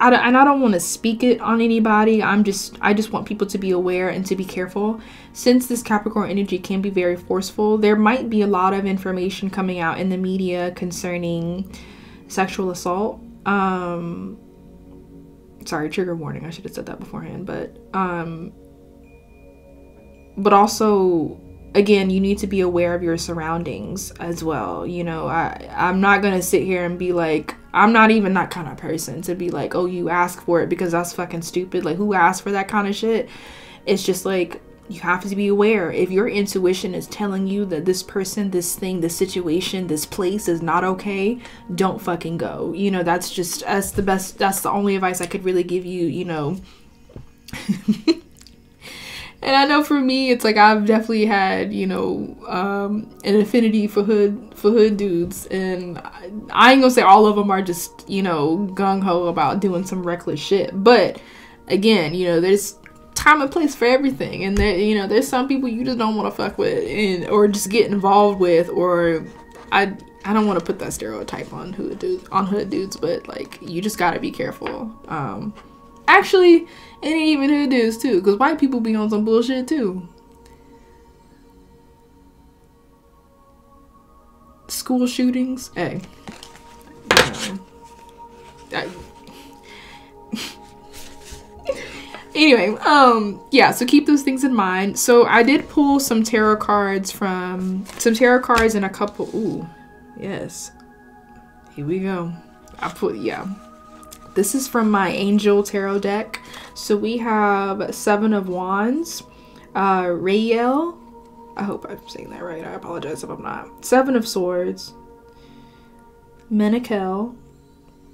I 0.01 0.09
don't, 0.09 0.19
and 0.19 0.35
I 0.35 0.43
don't 0.43 0.61
want 0.61 0.73
to 0.73 0.79
speak 0.79 1.23
it 1.23 1.39
on 1.41 1.61
anybody. 1.61 2.23
I'm 2.23 2.43
just 2.43 2.75
I 2.81 2.91
just 2.91 3.11
want 3.11 3.27
people 3.27 3.45
to 3.45 3.57
be 3.59 3.69
aware 3.69 4.09
and 4.09 4.25
to 4.25 4.35
be 4.35 4.43
careful. 4.43 4.99
Since 5.33 5.67
this 5.67 5.83
Capricorn 5.83 6.31
energy 6.31 6.57
can 6.57 6.81
be 6.81 6.89
very 6.89 7.15
forceful, 7.15 7.77
there 7.77 7.95
might 7.95 8.27
be 8.27 8.41
a 8.41 8.47
lot 8.47 8.73
of 8.73 8.87
information 8.87 9.51
coming 9.51 9.79
out 9.79 9.99
in 9.99 10.09
the 10.09 10.17
media 10.17 10.71
concerning 10.71 11.71
sexual 12.27 12.71
assault. 12.71 13.21
Um 13.45 14.39
sorry, 15.65 15.87
trigger 15.89 16.15
warning. 16.15 16.45
I 16.45 16.49
should 16.49 16.63
have 16.63 16.73
said 16.73 16.87
that 16.87 16.99
beforehand, 16.99 17.45
but 17.45 17.77
um 17.93 18.51
but 20.35 20.51
also 20.51 21.39
again 21.73 22.09
you 22.09 22.19
need 22.19 22.37
to 22.37 22.47
be 22.47 22.61
aware 22.61 22.93
of 22.93 23.03
your 23.03 23.17
surroundings 23.17 24.11
as 24.11 24.43
well. 24.43 24.85
You 24.85 25.03
know 25.03 25.27
i 25.27 25.69
i'm 25.75 26.01
not 26.01 26.21
gonna 26.21 26.41
sit 26.41 26.63
here 26.63 26.85
and 26.85 26.99
be 26.99 27.13
like 27.13 27.55
i'm 27.73 27.93
not 27.93 28.11
even 28.11 28.33
that 28.33 28.51
kind 28.51 28.67
of 28.67 28.77
person 28.77 29.21
to 29.23 29.35
be 29.35 29.49
like 29.49 29.75
oh 29.75 29.85
you 29.85 30.09
ask 30.09 30.41
for 30.41 30.61
it 30.61 30.69
because 30.69 30.91
that's 30.91 31.13
fucking 31.13 31.41
stupid. 31.41 31.85
Like 31.85 31.97
who 31.97 32.13
asked 32.13 32.43
for 32.43 32.51
that 32.51 32.67
kind 32.67 32.87
of 32.87 32.95
shit? 32.95 33.29
It's 33.85 34.03
just 34.03 34.25
like 34.25 34.61
you 34.89 34.99
have 34.99 35.23
to 35.23 35.35
be 35.37 35.47
aware. 35.47 35.89
If 35.89 36.11
your 36.11 36.27
intuition 36.27 36.93
is 36.93 37.07
telling 37.07 37.47
you 37.47 37.63
that 37.67 37.85
this 37.85 38.03
person 38.03 38.51
this 38.51 38.75
thing 38.75 38.99
this 38.99 39.15
situation 39.15 39.87
this 39.87 40.05
place 40.05 40.49
is 40.49 40.61
not 40.61 40.83
okay 40.83 41.39
don't 41.75 42.01
fucking 42.01 42.37
go. 42.37 42.73
You 42.73 42.91
know 42.91 43.03
that's 43.03 43.31
just 43.31 43.61
that's 43.61 43.91
the 43.91 44.03
best 44.03 44.37
that's 44.37 44.61
the 44.61 44.69
only 44.69 44.95
advice 44.95 45.21
i 45.21 45.25
could 45.25 45.45
really 45.45 45.63
give 45.63 45.85
you 45.85 46.07
you 46.07 46.25
know 46.25 46.57
and 49.43 49.55
I 49.55 49.65
know 49.65 49.83
for 49.83 49.99
me, 49.99 50.29
it's 50.29 50.43
like 50.43 50.57
I've 50.57 50.85
definitely 50.85 51.25
had 51.25 51.73
you 51.73 51.87
know 51.87 52.37
um, 52.47 53.09
an 53.23 53.39
affinity 53.39 53.87
for 53.87 54.03
hood 54.03 54.53
for 54.55 54.69
hood 54.69 54.97
dudes, 54.97 55.47
and 55.47 55.97
I, 56.51 56.71
ain't 56.71 56.81
gonna 56.81 56.91
say 56.91 57.01
all 57.01 57.25
of 57.25 57.35
them 57.35 57.49
are 57.49 57.61
just 57.61 58.07
you 58.07 58.21
know 58.21 58.69
gung 58.73 59.01
ho 59.01 59.27
about 59.27 59.59
doing 59.59 59.83
some 59.83 60.03
reckless 60.03 60.39
shit. 60.39 60.71
But 60.83 61.19
again, 61.67 62.13
you 62.13 62.27
know, 62.27 62.39
there's 62.39 62.75
time 63.15 63.41
and 63.41 63.51
place 63.51 63.73
for 63.73 63.85
everything, 63.85 64.43
and 64.43 64.55
there 64.55 64.77
you 64.77 64.95
know 64.95 65.07
there's 65.07 65.27
some 65.27 65.47
people 65.47 65.67
you 65.67 65.83
just 65.83 65.97
don't 65.97 66.15
want 66.15 66.31
to 66.31 66.35
fuck 66.35 66.59
with, 66.59 66.87
and 66.87 67.27
or 67.29 67.47
just 67.47 67.71
get 67.71 67.91
involved 67.91 68.39
with, 68.39 68.69
or 68.69 69.25
I 69.71 69.97
I 70.23 70.33
don't 70.33 70.45
want 70.45 70.59
to 70.59 70.65
put 70.65 70.77
that 70.79 70.93
stereotype 70.93 71.51
on 71.51 71.73
hood 71.73 71.97
dudes 71.97 72.27
on 72.31 72.45
hood 72.45 72.69
dudes, 72.69 72.95
but 72.95 73.27
like 73.27 73.57
you 73.59 73.81
just 73.81 73.97
gotta 73.97 74.19
be 74.19 74.29
careful. 74.29 74.95
Um, 75.07 75.51
actually 76.07 76.67
it 77.01 77.07
ain't 77.07 77.27
even 77.27 77.49
hood 77.49 77.69
dudes 77.69 77.97
too, 77.97 78.19
because 78.19 78.37
white 78.37 78.59
people 78.59 78.79
be 78.79 78.95
on 78.95 79.09
some 79.09 79.25
bullshit 79.25 79.67
too. 79.67 80.07
School 84.67 85.05
shootings, 85.07 85.71
hey. 85.75 86.01
anyway, 92.35 92.77
um, 92.81 93.41
yeah, 93.51 93.71
so 93.71 93.85
keep 93.85 94.05
those 94.05 94.23
things 94.23 94.43
in 94.43 94.53
mind. 94.53 94.97
So 94.97 95.25
I 95.25 95.43
did 95.43 95.67
pull 95.69 95.99
some 95.99 96.23
tarot 96.23 96.57
cards 96.57 97.11
from 97.11 97.85
some 97.97 98.13
tarot 98.13 98.41
cards 98.41 98.75
and 98.75 98.85
a 98.85 98.89
couple. 98.89 99.29
Ooh, 99.35 99.67
yes. 100.19 100.71
Here 101.75 101.85
we 101.85 101.99
go. 101.99 102.33
I 102.79 102.89
put 102.89 103.15
yeah. 103.15 103.47
This 104.33 104.55
is 104.55 104.67
from 104.67 104.89
my 104.89 105.09
Angel 105.09 105.61
Tarot 105.61 105.99
deck. 105.99 106.41
So 106.73 106.95
we 106.95 107.17
have 107.17 107.93
Seven 107.93 108.33
of 108.33 108.47
Wands, 108.47 109.23
uh, 109.75 110.09
Rael. 110.13 110.97
I 111.57 111.63
hope 111.63 111.85
I'm 111.89 112.07
saying 112.07 112.29
that 112.29 112.43
right. 112.43 112.63
I 112.63 112.71
apologize 112.71 113.23
if 113.23 113.29
I'm 113.29 113.41
not. 113.41 113.83
Seven 113.83 114.15
of 114.15 114.25
Swords, 114.25 114.93
Menekel, 116.51 117.35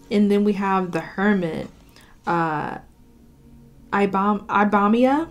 and 0.10 0.32
then 0.32 0.44
we 0.44 0.54
have 0.54 0.92
the 0.92 1.02
Hermit, 1.02 1.68
uh, 2.26 2.80
Ibam 3.94 4.48
Ibamia. 4.48 5.30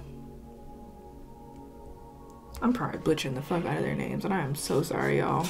I'm 2.63 2.73
probably 2.73 2.99
butchering 3.01 3.35
the 3.35 3.43
fuck 3.43 3.67
out 3.67 3.77
of 3.77 3.83
their 3.83 3.95
names, 3.95 4.25
and 4.25 4.33
I 4.33 4.41
am 4.41 4.55
so 4.55 4.83
sorry, 4.83 5.19
y'all. 5.19 5.47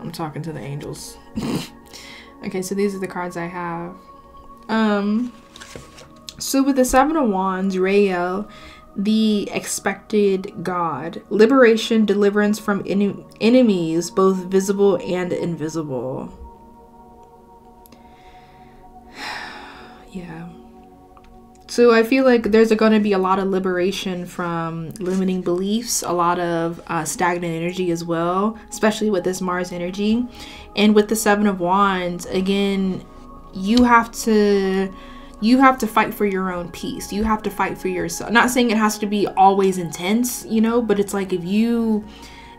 I'm 0.00 0.10
talking 0.10 0.40
to 0.42 0.52
the 0.52 0.60
angels. 0.60 1.18
Okay, 2.44 2.62
so 2.62 2.74
these 2.74 2.94
are 2.94 2.98
the 2.98 3.06
cards 3.06 3.36
I 3.36 3.46
have. 3.46 3.94
Um, 4.68 5.32
so 6.38 6.62
with 6.62 6.76
the 6.76 6.84
Seven 6.84 7.16
of 7.16 7.28
Wands, 7.28 7.76
Rael, 7.78 8.48
the 8.96 9.48
expected 9.52 10.62
God, 10.62 11.22
liberation, 11.28 12.04
deliverance 12.04 12.58
from 12.58 12.82
en 12.86 13.24
enemies, 13.40 14.10
both 14.10 14.44
visible 14.46 14.96
and 14.96 15.32
invisible. 15.32 16.32
yeah. 20.12 20.48
So 21.70 21.94
I 21.94 22.02
feel 22.02 22.24
like 22.24 22.50
there's 22.50 22.72
going 22.72 22.90
to 22.92 22.98
be 22.98 23.12
a 23.12 23.18
lot 23.18 23.38
of 23.38 23.46
liberation 23.46 24.26
from 24.26 24.90
limiting 24.98 25.40
beliefs, 25.40 26.02
a 26.02 26.12
lot 26.12 26.40
of 26.40 26.82
uh, 26.88 27.04
stagnant 27.04 27.54
energy 27.54 27.92
as 27.92 28.04
well, 28.04 28.58
especially 28.70 29.08
with 29.08 29.22
this 29.22 29.40
Mars 29.40 29.70
energy. 29.70 30.26
And 30.76 30.94
with 30.94 31.08
the 31.08 31.16
Seven 31.16 31.46
of 31.46 31.60
Wands, 31.60 32.26
again, 32.26 33.04
you 33.52 33.84
have 33.84 34.10
to 34.22 34.92
you 35.42 35.58
have 35.58 35.78
to 35.78 35.86
fight 35.86 36.12
for 36.12 36.26
your 36.26 36.52
own 36.52 36.70
peace. 36.70 37.12
You 37.12 37.24
have 37.24 37.42
to 37.44 37.50
fight 37.50 37.78
for 37.78 37.88
yourself. 37.88 38.30
Not 38.30 38.50
saying 38.50 38.70
it 38.70 38.76
has 38.76 38.98
to 38.98 39.06
be 39.06 39.26
always 39.26 39.78
intense, 39.78 40.44
you 40.44 40.60
know, 40.60 40.82
but 40.82 41.00
it's 41.00 41.14
like 41.14 41.32
if 41.32 41.44
you 41.44 42.04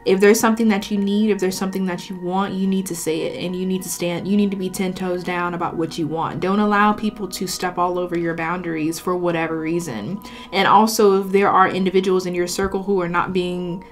if 0.04 0.20
there's 0.20 0.40
something 0.40 0.68
that 0.70 0.90
you 0.90 0.98
need, 0.98 1.30
if 1.30 1.40
there's 1.40 1.58
something 1.58 1.86
that 1.86 2.10
you 2.10 2.20
want, 2.20 2.56
you 2.56 2.66
need 2.66 2.88
to 2.88 2.96
say 2.96 3.22
it 3.22 3.46
and 3.46 3.56
you 3.56 3.68
need 3.68 3.84
to 3.84 3.90
stand, 3.90 4.28
you 4.28 4.36
need 4.36 4.50
to 4.50 4.58
be 4.58 4.68
10 4.68 4.94
toes 4.96 5.24
down 5.24 5.54
about 5.54 5.76
what 5.76 5.96
you 5.98 6.08
want. 6.08 6.40
Don't 6.40 6.60
allow 6.60 6.92
people 6.92 7.28
to 7.28 7.46
step 7.46 7.78
all 7.78 8.00
over 8.00 8.18
your 8.18 8.34
boundaries 8.34 9.00
for 9.00 9.16
whatever 9.16 9.60
reason. 9.60 10.20
And 10.52 10.68
also, 10.68 11.22
if 11.22 11.32
there 11.32 11.50
are 11.50 11.70
individuals 11.70 12.26
in 12.26 12.34
your 12.34 12.48
circle 12.48 12.82
who 12.82 13.00
are 13.00 13.10
not 13.10 13.32
being 13.32 13.86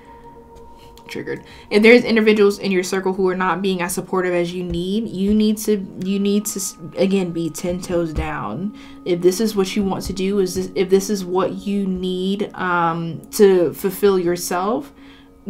triggered 1.09 1.43
if 1.69 1.83
there's 1.83 2.03
individuals 2.03 2.59
in 2.59 2.71
your 2.71 2.83
circle 2.83 3.13
who 3.13 3.27
are 3.27 3.35
not 3.35 3.61
being 3.61 3.81
as 3.81 3.93
supportive 3.93 4.33
as 4.33 4.53
you 4.53 4.63
need 4.63 5.07
you 5.07 5.33
need 5.33 5.57
to 5.57 5.85
you 6.03 6.19
need 6.19 6.45
to 6.45 6.59
again 6.97 7.31
be 7.31 7.49
10 7.49 7.81
toes 7.81 8.13
down 8.13 8.75
if 9.05 9.21
this 9.21 9.39
is 9.41 9.55
what 9.55 9.75
you 9.75 9.83
want 9.83 10.03
to 10.03 10.13
do 10.13 10.39
is 10.39 10.55
this, 10.55 10.71
if 10.75 10.89
this 10.89 11.09
is 11.09 11.25
what 11.25 11.53
you 11.53 11.85
need 11.85 12.53
um, 12.55 13.21
to 13.31 13.73
fulfill 13.73 14.19
yourself 14.19 14.93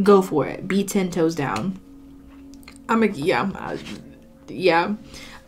go 0.04 0.22
for 0.22 0.48
it. 0.48 0.68
Be 0.68 0.84
10 0.84 1.12
toes 1.12 1.36
down. 1.36 1.80
I'm 2.88 3.02
like, 3.02 3.14
yeah, 3.16 3.52
uh, 3.56 3.78
yeah. 4.48 4.96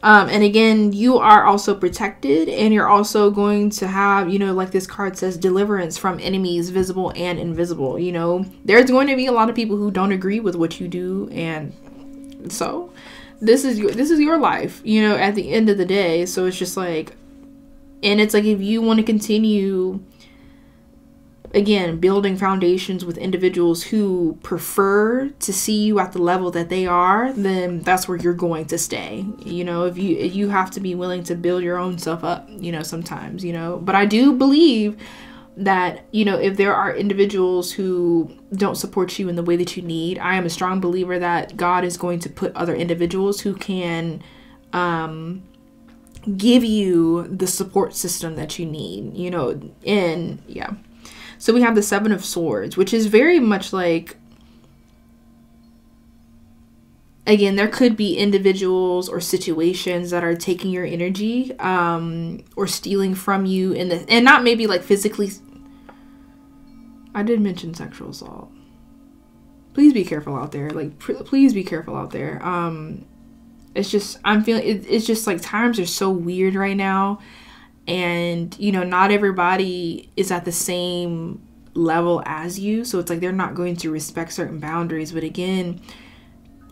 Um, 0.03 0.29
and 0.29 0.43
again, 0.43 0.93
you 0.93 1.17
are 1.17 1.45
also 1.45 1.75
protected, 1.75 2.49
and 2.49 2.73
you're 2.73 2.87
also 2.87 3.29
going 3.29 3.69
to 3.71 3.87
have, 3.87 4.29
you 4.29 4.39
know, 4.39 4.53
like 4.53 4.71
this 4.71 4.87
card 4.87 5.17
says, 5.17 5.37
deliverance 5.37 5.97
from 5.97 6.19
enemies, 6.19 6.71
visible 6.71 7.13
and 7.15 7.37
invisible. 7.37 7.99
You 7.99 8.11
know, 8.11 8.45
there's 8.65 8.89
going 8.89 9.07
to 9.07 9.15
be 9.15 9.27
a 9.27 9.31
lot 9.31 9.49
of 9.49 9.55
people 9.55 9.77
who 9.77 9.91
don't 9.91 10.11
agree 10.11 10.39
with 10.39 10.55
what 10.55 10.79
you 10.79 10.87
do, 10.87 11.29
and 11.31 11.73
so 12.49 12.91
this 13.39 13.63
is 13.63 13.77
your 13.77 13.91
this 13.91 14.09
is 14.09 14.19
your 14.19 14.39
life. 14.39 14.81
You 14.83 15.07
know, 15.07 15.15
at 15.15 15.35
the 15.35 15.53
end 15.53 15.69
of 15.69 15.77
the 15.77 15.85
day, 15.85 16.25
so 16.25 16.45
it's 16.45 16.57
just 16.57 16.77
like, 16.77 17.15
and 18.01 18.19
it's 18.19 18.33
like 18.33 18.45
if 18.45 18.59
you 18.59 18.81
want 18.81 18.97
to 18.99 19.03
continue 19.03 19.99
again, 21.53 21.97
building 21.97 22.37
foundations 22.37 23.03
with 23.03 23.17
individuals 23.17 23.83
who 23.83 24.37
prefer 24.43 25.29
to 25.29 25.53
see 25.53 25.83
you 25.83 25.99
at 25.99 26.11
the 26.11 26.21
level 26.21 26.51
that 26.51 26.69
they 26.69 26.85
are, 26.85 27.33
then 27.33 27.79
that's 27.81 28.07
where 28.07 28.17
you're 28.17 28.33
going 28.33 28.65
to 28.65 28.77
stay. 28.77 29.25
You 29.39 29.63
know, 29.63 29.85
if 29.85 29.97
you 29.97 30.17
you 30.17 30.49
have 30.49 30.71
to 30.71 30.79
be 30.79 30.95
willing 30.95 31.23
to 31.25 31.35
build 31.35 31.63
your 31.63 31.77
own 31.77 31.97
stuff 31.97 32.23
up, 32.23 32.47
you 32.49 32.71
know, 32.71 32.83
sometimes, 32.83 33.43
you 33.43 33.53
know. 33.53 33.77
But 33.77 33.95
I 33.95 34.05
do 34.05 34.33
believe 34.33 34.97
that, 35.57 36.05
you 36.11 36.23
know, 36.23 36.37
if 36.37 36.55
there 36.55 36.73
are 36.73 36.95
individuals 36.95 37.73
who 37.73 38.35
don't 38.53 38.75
support 38.75 39.19
you 39.19 39.27
in 39.27 39.35
the 39.35 39.43
way 39.43 39.57
that 39.57 39.75
you 39.75 39.83
need, 39.83 40.17
I 40.19 40.35
am 40.35 40.45
a 40.45 40.49
strong 40.49 40.79
believer 40.79 41.19
that 41.19 41.57
God 41.57 41.83
is 41.83 41.97
going 41.97 42.19
to 42.19 42.29
put 42.29 42.55
other 42.55 42.75
individuals 42.75 43.41
who 43.41 43.55
can 43.55 44.23
um 44.73 45.43
give 46.37 46.63
you 46.63 47.23
the 47.27 47.47
support 47.47 47.95
system 47.95 48.35
that 48.35 48.59
you 48.59 48.65
need, 48.65 49.15
you 49.15 49.31
know, 49.31 49.59
and 49.85 50.41
yeah. 50.47 50.71
So 51.41 51.53
we 51.53 51.63
have 51.63 51.73
the 51.73 51.81
Seven 51.81 52.11
of 52.11 52.23
Swords, 52.23 52.77
which 52.77 52.93
is 52.93 53.07
very 53.07 53.39
much 53.39 53.73
like 53.73 54.15
again 57.25 57.55
there 57.55 57.67
could 57.67 57.97
be 57.97 58.15
individuals 58.15 59.09
or 59.09 59.19
situations 59.19 60.11
that 60.11 60.23
are 60.23 60.35
taking 60.35 60.69
your 60.71 60.85
energy 60.85 61.57
um 61.59 62.43
or 62.55 62.67
stealing 62.67 63.15
from 63.15 63.45
you 63.47 63.71
in 63.73 63.89
the 63.89 64.05
and 64.07 64.23
not 64.23 64.43
maybe 64.43 64.67
like 64.67 64.83
physically 64.83 65.29
i 67.15 67.23
did 67.23 67.39
mention 67.39 67.73
sexual 67.73 68.09
assault. 68.09 68.51
Please 69.73 69.93
be 69.93 70.03
careful 70.03 70.35
out 70.35 70.51
there 70.51 70.69
like 70.69 70.99
please 70.99 71.55
be 71.55 71.63
careful 71.63 71.95
out 71.95 72.11
there. 72.11 72.39
Um 72.45 73.05
it's 73.73 73.89
just 73.89 74.19
i'm 74.23 74.43
feeling 74.43 74.63
it, 74.63 74.85
it's 74.87 75.07
just 75.07 75.25
like 75.25 75.41
times 75.41 75.79
are 75.79 75.87
so 75.87 76.11
weird 76.11 76.53
right 76.53 76.77
now 76.77 77.19
and 77.87 78.57
you 78.59 78.71
know 78.71 78.83
not 78.83 79.11
everybody 79.11 80.11
is 80.15 80.31
at 80.31 80.45
the 80.45 80.51
same 80.51 81.41
level 81.73 82.21
as 82.25 82.59
you. 82.59 82.83
So 82.83 82.99
it's 82.99 83.09
like 83.09 83.19
they're 83.19 83.31
not 83.31 83.55
going 83.55 83.77
to 83.77 83.91
respect 83.91 84.33
certain 84.33 84.59
boundaries. 84.59 85.11
But 85.11 85.23
again 85.23 85.81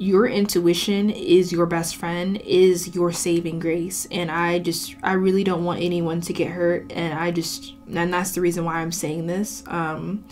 your 0.02 0.26
intuition 0.26 1.10
is 1.10 1.52
your 1.52 1.66
best 1.66 1.98
friend 1.98 2.38
is 2.46 2.96
your 2.96 3.12
saving 3.12 3.60
grace. 3.60 4.08
And 4.12 4.32
i 4.32 4.58
just 4.60 4.96
i 5.04 5.14
really 5.14 5.44
don't 5.44 5.66
want 5.66 5.82
anyone 5.82 6.22
to 6.22 6.34
get 6.34 6.50
hurt. 6.52 6.92
And 6.92 7.14
i 7.20 7.32
just 7.32 7.74
and 7.94 8.14
that's 8.14 8.32
the 8.32 8.42
reason 8.42 8.64
why 8.66 8.76
i'm 8.76 8.92
saying 8.92 9.28
this. 9.28 9.64
Um 9.68 10.26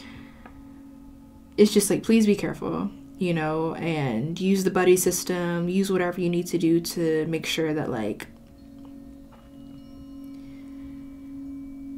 it's 1.58 1.74
just 1.74 1.90
like 1.90 2.04
please 2.04 2.26
be 2.26 2.36
careful 2.36 2.90
you 3.18 3.34
know 3.34 3.74
and 3.76 4.40
use 4.40 4.64
the 4.64 4.70
buddy 4.70 4.96
system 4.96 5.68
use 5.68 5.92
whatever 5.92 6.22
you 6.22 6.30
need 6.30 6.46
to 6.46 6.60
do 6.60 6.80
to 6.80 7.26
make 7.26 7.48
sure 7.48 7.74
that 7.74 7.90
like 7.90 8.28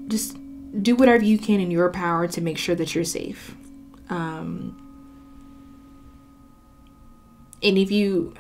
just 0.10 0.38
do 0.82 0.96
whatever 0.96 1.24
you 1.24 1.38
can 1.38 1.60
in 1.60 1.72
your 1.72 1.90
power 1.90 2.28
to 2.28 2.42
make 2.42 2.58
sure 2.58 2.76
that 2.76 2.94
you're 2.94 3.04
safe. 3.04 3.56
Um, 4.10 4.86
and 7.62 7.78
if 7.78 7.92
you, 7.92 8.34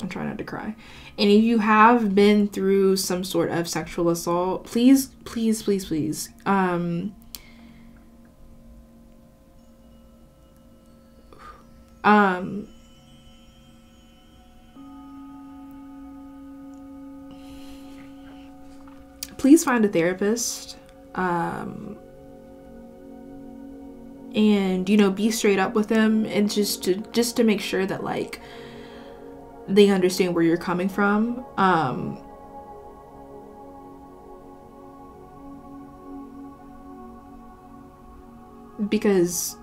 I'm 0.00 0.08
trying 0.08 0.28
not 0.28 0.38
to 0.38 0.44
cry. 0.44 0.74
And 1.18 1.30
if 1.30 1.42
you 1.42 1.58
have 1.58 2.14
been 2.14 2.48
through 2.48 2.96
some 2.96 3.24
sort 3.24 3.50
of 3.50 3.68
sexual 3.68 4.08
assault, 4.08 4.64
please, 4.64 5.08
please, 5.24 5.62
please, 5.62 5.84
please, 5.86 6.30
um, 6.46 7.14
um, 12.04 12.68
please 19.36 19.64
find 19.64 19.84
a 19.84 19.88
therapist 19.88 20.76
um, 21.14 21.98
and 24.34 24.88
you 24.88 24.96
know 24.96 25.10
be 25.10 25.30
straight 25.30 25.58
up 25.58 25.74
with 25.74 25.88
them 25.88 26.24
and 26.26 26.50
just 26.50 26.84
to 26.84 26.96
just 27.12 27.36
to 27.36 27.44
make 27.44 27.60
sure 27.60 27.84
that 27.86 28.04
like 28.04 28.40
they 29.68 29.88
understand 29.90 30.34
where 30.34 30.44
you're 30.44 30.56
coming 30.56 30.88
from. 30.88 31.44
Um, 31.56 32.18
because 38.88 39.56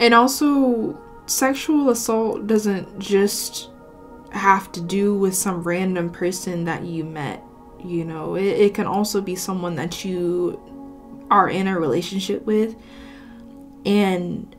and 0.00 0.14
also 0.14 0.98
sexual 1.26 1.90
assault 1.90 2.46
doesn't 2.46 2.98
just 2.98 3.70
have 4.30 4.72
to 4.72 4.80
do 4.80 5.14
with 5.16 5.34
some 5.34 5.62
random 5.62 6.10
person 6.10 6.64
that 6.64 6.84
you 6.84 7.04
met 7.04 7.42
you 7.84 8.04
know 8.04 8.34
it, 8.34 8.44
it 8.44 8.74
can 8.74 8.86
also 8.86 9.20
be 9.20 9.34
someone 9.34 9.74
that 9.76 10.04
you 10.04 10.60
are 11.30 11.48
in 11.48 11.66
a 11.66 11.78
relationship 11.78 12.44
with. 12.44 12.76
And 13.84 14.54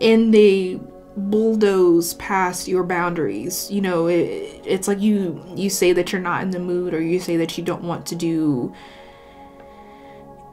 and 0.00 0.34
they 0.34 0.78
bulldoze 1.16 2.14
past 2.14 2.68
your 2.68 2.84
boundaries. 2.84 3.70
You 3.70 3.80
know 3.80 4.06
it, 4.08 4.62
it's 4.64 4.88
like 4.88 5.00
you 5.00 5.42
you 5.54 5.70
say 5.70 5.92
that 5.92 6.12
you're 6.12 6.20
not 6.20 6.42
in 6.42 6.50
the 6.50 6.58
mood 6.58 6.92
or 6.92 7.00
you 7.00 7.20
say 7.20 7.36
that 7.38 7.56
you 7.56 7.64
don't 7.64 7.82
want 7.82 8.06
to 8.06 8.14
do 8.14 8.74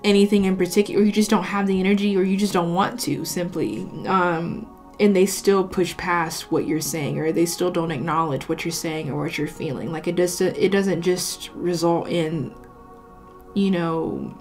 anything 0.04 0.44
in 0.44 0.58
particular 0.58 1.02
you 1.02 1.14
just 1.14 1.30
don't 1.30 1.46
have 1.46 1.66
the 1.66 1.80
energy 1.80 2.18
or 2.18 2.24
you 2.24 2.36
just 2.38 2.54
don't 2.54 2.74
want 2.74 3.00
to 3.02 3.26
simply. 3.26 3.82
Um 4.06 4.73
and 5.00 5.16
they 5.16 5.26
still 5.26 5.68
push 5.68 5.96
past 5.98 6.52
what 6.52 6.68
you're 6.68 6.82
saying 6.82 7.20
or 7.20 7.32
they 7.32 7.46
still 7.46 7.72
don't 7.72 7.92
acknowledge 7.92 8.48
what 8.48 8.64
you're 8.64 8.72
saying 8.72 9.10
or 9.10 9.24
what 9.24 9.38
you're 9.38 9.48
feeling. 9.48 9.92
Like 9.92 10.08
it 10.08 10.16
does 10.16 10.40
it 10.40 10.72
doesn't 10.72 11.02
just 11.02 11.50
result 11.54 12.08
in 12.08 12.54
you 13.56 13.72
know 13.72 14.38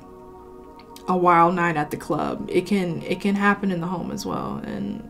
a 1.08 1.16
wild 1.16 1.54
night 1.54 1.76
at 1.76 1.90
the 1.90 1.96
club. 1.96 2.48
It 2.50 2.66
can 2.66 3.02
it 3.02 3.20
can 3.20 3.34
happen 3.34 3.70
in 3.70 3.80
the 3.80 3.86
home 3.86 4.10
as 4.10 4.26
well 4.26 4.56
and 4.64 5.08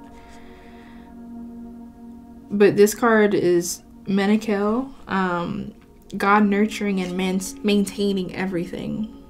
but 2.53 2.77
this 2.77 2.95
card 2.95 3.33
is 3.33 3.83
Menekel, 4.05 4.93
um, 5.09 5.73
God 6.17 6.45
nurturing 6.45 7.01
and 7.01 7.17
man- 7.17 7.41
maintaining 7.63 8.35
everything 8.37 9.22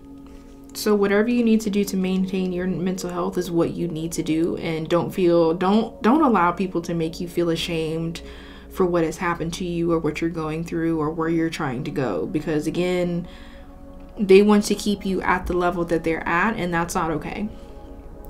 so 0.75 0.95
whatever 0.95 1.29
you 1.29 1.45
need 1.45 1.61
to 1.61 1.71
do 1.71 1.85
to 1.85 1.97
maintain 1.97 2.53
your 2.53 2.67
mental 2.67 3.11
health 3.11 3.37
is 3.37 3.51
what 3.51 3.73
you 3.73 3.89
need 3.89 4.13
to 4.13 4.23
do 4.23 4.57
and 4.57 4.89
don't 4.89 5.11
feel 5.11 5.55
don't 5.55 6.01
don't 6.03 6.23
allow 6.23 6.51
people 6.51 6.81
to 6.83 6.95
make 6.95 7.21
you 7.21 7.29
feel 7.29 7.51
ashamed 7.51 8.23
for 8.71 8.87
what 8.87 9.05
has 9.05 9.19
happened 9.19 9.53
to 9.53 9.65
you 9.65 9.93
or 9.93 9.99
what 9.99 10.21
you're 10.21 10.31
going 10.31 10.65
through 10.65 10.99
or 10.99 11.11
where 11.11 11.29
you're 11.29 11.51
trying 11.51 11.85
to 11.85 11.91
go. 11.91 12.27
Because 12.27 12.67
again 12.67 13.29
they 14.19 14.43
want 14.43 14.65
to 14.65 14.75
keep 14.75 15.07
you 15.07 15.23
at 15.23 15.47
the 15.47 15.53
level 15.53 15.85
that 15.87 16.05
they're 16.05 16.27
at 16.27 16.57
and 16.57 16.73
that's 16.73 16.95
not 16.95 17.11
okay. 17.11 17.49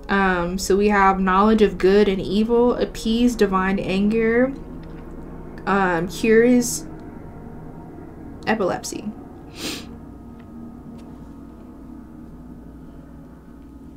Um, 0.09 0.59
so 0.59 0.76
we 0.76 0.88
have 0.88 1.20
knowledge 1.20 1.62
of 1.62 1.78
good 1.78 2.09
and 2.09 2.20
evil 2.20 2.74
appease 2.74 3.37
divine 3.37 3.78
anger 3.78 4.52
um, 5.64 6.09
cures 6.09 6.87
epilepsy 8.46 9.11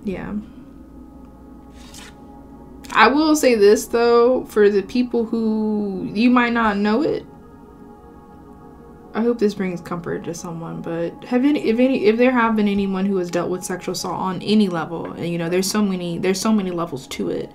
Yeah. 0.05 0.35
I 2.93 3.07
will 3.07 3.35
say 3.35 3.55
this 3.55 3.87
though, 3.87 4.45
for 4.45 4.69
the 4.69 4.83
people 4.83 5.25
who 5.25 6.09
you 6.13 6.29
might 6.29 6.53
not 6.53 6.77
know 6.77 7.01
it. 7.01 7.25
I 9.13 9.21
hope 9.21 9.39
this 9.39 9.53
brings 9.53 9.81
comfort 9.81 10.23
to 10.25 10.33
someone, 10.33 10.81
but 10.81 11.23
have 11.25 11.43
any 11.43 11.59
if 11.67 11.79
any 11.79 12.05
if 12.05 12.17
there 12.17 12.31
have 12.31 12.55
been 12.55 12.67
anyone 12.67 13.05
who 13.05 13.17
has 13.17 13.31
dealt 13.31 13.49
with 13.49 13.63
sexual 13.63 13.93
assault 13.93 14.19
on 14.19 14.41
any 14.41 14.69
level, 14.69 15.11
and 15.11 15.27
you 15.27 15.37
know, 15.37 15.49
there's 15.49 15.69
so 15.69 15.81
many 15.81 16.17
there's 16.17 16.39
so 16.39 16.53
many 16.53 16.71
levels 16.71 17.07
to 17.07 17.29
it 17.29 17.51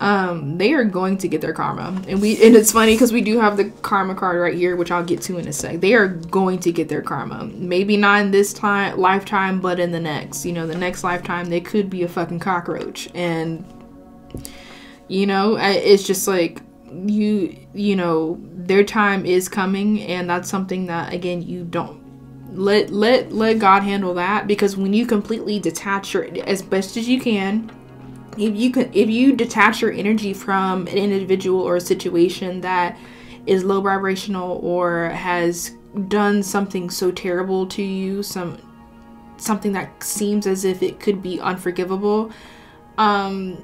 um, 0.00 0.58
they 0.58 0.72
are 0.74 0.84
going 0.84 1.18
to 1.18 1.28
get 1.28 1.40
their 1.40 1.52
karma. 1.52 2.02
And 2.06 2.20
we 2.22 2.42
and 2.42 2.54
it's 2.54 2.72
funny 2.72 2.94
because 2.94 3.12
we 3.12 3.20
do 3.20 3.40
have 3.40 3.56
the 3.56 3.70
karma 3.82 4.14
card 4.14 4.40
right 4.40 4.54
here, 4.54 4.76
which 4.76 4.90
I'll 4.90 5.04
get 5.04 5.22
to 5.22 5.38
in 5.38 5.48
a 5.48 5.52
sec. 5.52 5.80
They 5.80 5.94
are 5.94 6.08
going 6.08 6.60
to 6.60 6.72
get 6.72 6.88
their 6.88 7.02
karma. 7.02 7.46
Maybe 7.46 7.96
not 7.96 8.20
in 8.20 8.30
this 8.30 8.52
time 8.52 8.98
lifetime, 8.98 9.60
but 9.60 9.80
in 9.80 9.90
the 9.90 10.00
next. 10.00 10.46
You 10.46 10.52
know, 10.52 10.66
the 10.66 10.76
next 10.76 11.02
lifetime 11.02 11.46
they 11.46 11.60
could 11.60 11.90
be 11.90 12.04
a 12.04 12.08
fucking 12.08 12.38
cockroach. 12.38 13.08
And 13.14 13.64
you 15.08 15.26
know, 15.26 15.56
it's 15.56 16.06
just 16.06 16.28
like 16.28 16.62
you 16.90 17.58
you 17.74 17.96
know, 17.96 18.38
their 18.54 18.84
time 18.84 19.26
is 19.26 19.48
coming 19.48 20.02
and 20.02 20.30
that's 20.30 20.48
something 20.48 20.86
that 20.86 21.12
again 21.12 21.42
you 21.42 21.64
don't 21.64 21.98
let 22.56 22.90
let 22.90 23.32
let 23.32 23.58
God 23.58 23.82
handle 23.82 24.14
that 24.14 24.46
because 24.46 24.76
when 24.76 24.92
you 24.92 25.06
completely 25.06 25.58
detach 25.58 26.14
your 26.14 26.28
as 26.46 26.62
best 26.62 26.96
as 26.96 27.08
you 27.08 27.20
can 27.20 27.70
if 28.38 28.56
you 28.56 28.70
can 28.70 28.90
if 28.94 29.08
you 29.08 29.34
detach 29.34 29.82
your 29.82 29.92
energy 29.92 30.32
from 30.32 30.86
an 30.86 30.96
individual 30.96 31.60
or 31.60 31.76
a 31.76 31.80
situation 31.80 32.60
that 32.60 32.96
is 33.46 33.64
low 33.64 33.80
vibrational 33.80 34.60
or 34.62 35.08
has 35.10 35.74
done 36.08 36.42
something 36.42 36.90
so 36.90 37.10
terrible 37.10 37.66
to 37.66 37.82
you 37.82 38.22
some 38.22 38.58
something 39.38 39.72
that 39.72 40.02
seems 40.02 40.46
as 40.46 40.64
if 40.64 40.82
it 40.82 41.00
could 41.00 41.22
be 41.22 41.40
unforgivable 41.40 42.30
um 42.98 43.62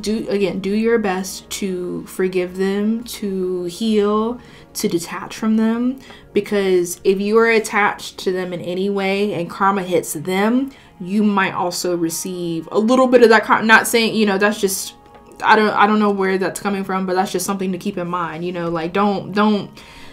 do 0.00 0.26
again 0.30 0.60
do 0.60 0.70
your 0.70 0.98
best 0.98 1.48
to 1.50 2.04
forgive 2.06 2.56
them 2.56 3.04
to 3.04 3.64
heal 3.64 4.40
to 4.72 4.88
detach 4.88 5.36
from 5.36 5.58
them 5.58 5.98
because 6.32 7.00
if 7.04 7.20
you 7.20 7.36
are 7.38 7.50
attached 7.50 8.16
to 8.16 8.32
them 8.32 8.52
in 8.54 8.60
any 8.62 8.88
way 8.88 9.34
and 9.34 9.50
karma 9.50 9.82
hits 9.82 10.14
them 10.14 10.70
you 11.00 11.22
might 11.22 11.52
also 11.52 11.96
receive 11.96 12.68
a 12.72 12.78
little 12.78 13.06
bit 13.06 13.22
of 13.22 13.28
that 13.28 13.64
not 13.64 13.86
saying 13.86 14.14
you 14.14 14.26
know 14.26 14.38
that's 14.38 14.60
just 14.60 14.94
i 15.42 15.56
don't 15.56 15.74
i 15.74 15.86
don't 15.86 15.98
know 15.98 16.10
where 16.10 16.38
that's 16.38 16.60
coming 16.60 16.84
from 16.84 17.06
but 17.06 17.14
that's 17.14 17.32
just 17.32 17.44
something 17.44 17.72
to 17.72 17.78
keep 17.78 17.98
in 17.98 18.06
mind 18.06 18.44
you 18.44 18.52
know 18.52 18.68
like 18.68 18.92
don't 18.92 19.32
don't 19.32 19.70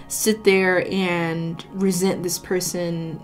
sit 0.08 0.44
there 0.44 0.86
and 0.92 1.66
resent 1.74 2.24
this 2.24 2.38
person 2.38 3.22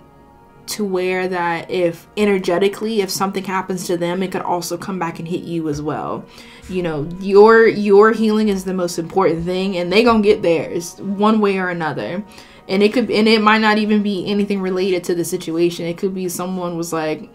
to 0.67 0.83
where 0.83 1.27
that 1.27 1.69
if 1.71 2.07
energetically 2.17 3.01
if 3.01 3.09
something 3.09 3.43
happens 3.43 3.87
to 3.87 3.97
them 3.97 4.21
it 4.21 4.31
could 4.31 4.41
also 4.41 4.77
come 4.77 4.99
back 4.99 5.19
and 5.19 5.27
hit 5.27 5.43
you 5.43 5.69
as 5.69 5.81
well. 5.81 6.25
You 6.69 6.83
know 6.83 7.09
your 7.19 7.67
your 7.67 8.11
healing 8.11 8.49
is 8.49 8.65
the 8.65 8.73
most 8.73 8.99
important 8.99 9.45
thing 9.45 9.77
and 9.77 9.91
they 9.91 10.03
gonna 10.03 10.21
get 10.21 10.41
theirs 10.41 10.99
one 10.99 11.39
way 11.39 11.57
or 11.57 11.69
another 11.69 12.23
and 12.67 12.83
it 12.83 12.93
could 12.93 13.09
and 13.09 13.27
it 13.27 13.41
might 13.41 13.59
not 13.59 13.77
even 13.77 14.03
be 14.03 14.25
anything 14.27 14.61
related 14.61 15.03
to 15.05 15.15
the 15.15 15.25
situation. 15.25 15.85
It 15.85 15.97
could 15.97 16.13
be 16.13 16.29
someone 16.29 16.77
was 16.77 16.93
like 16.93 17.29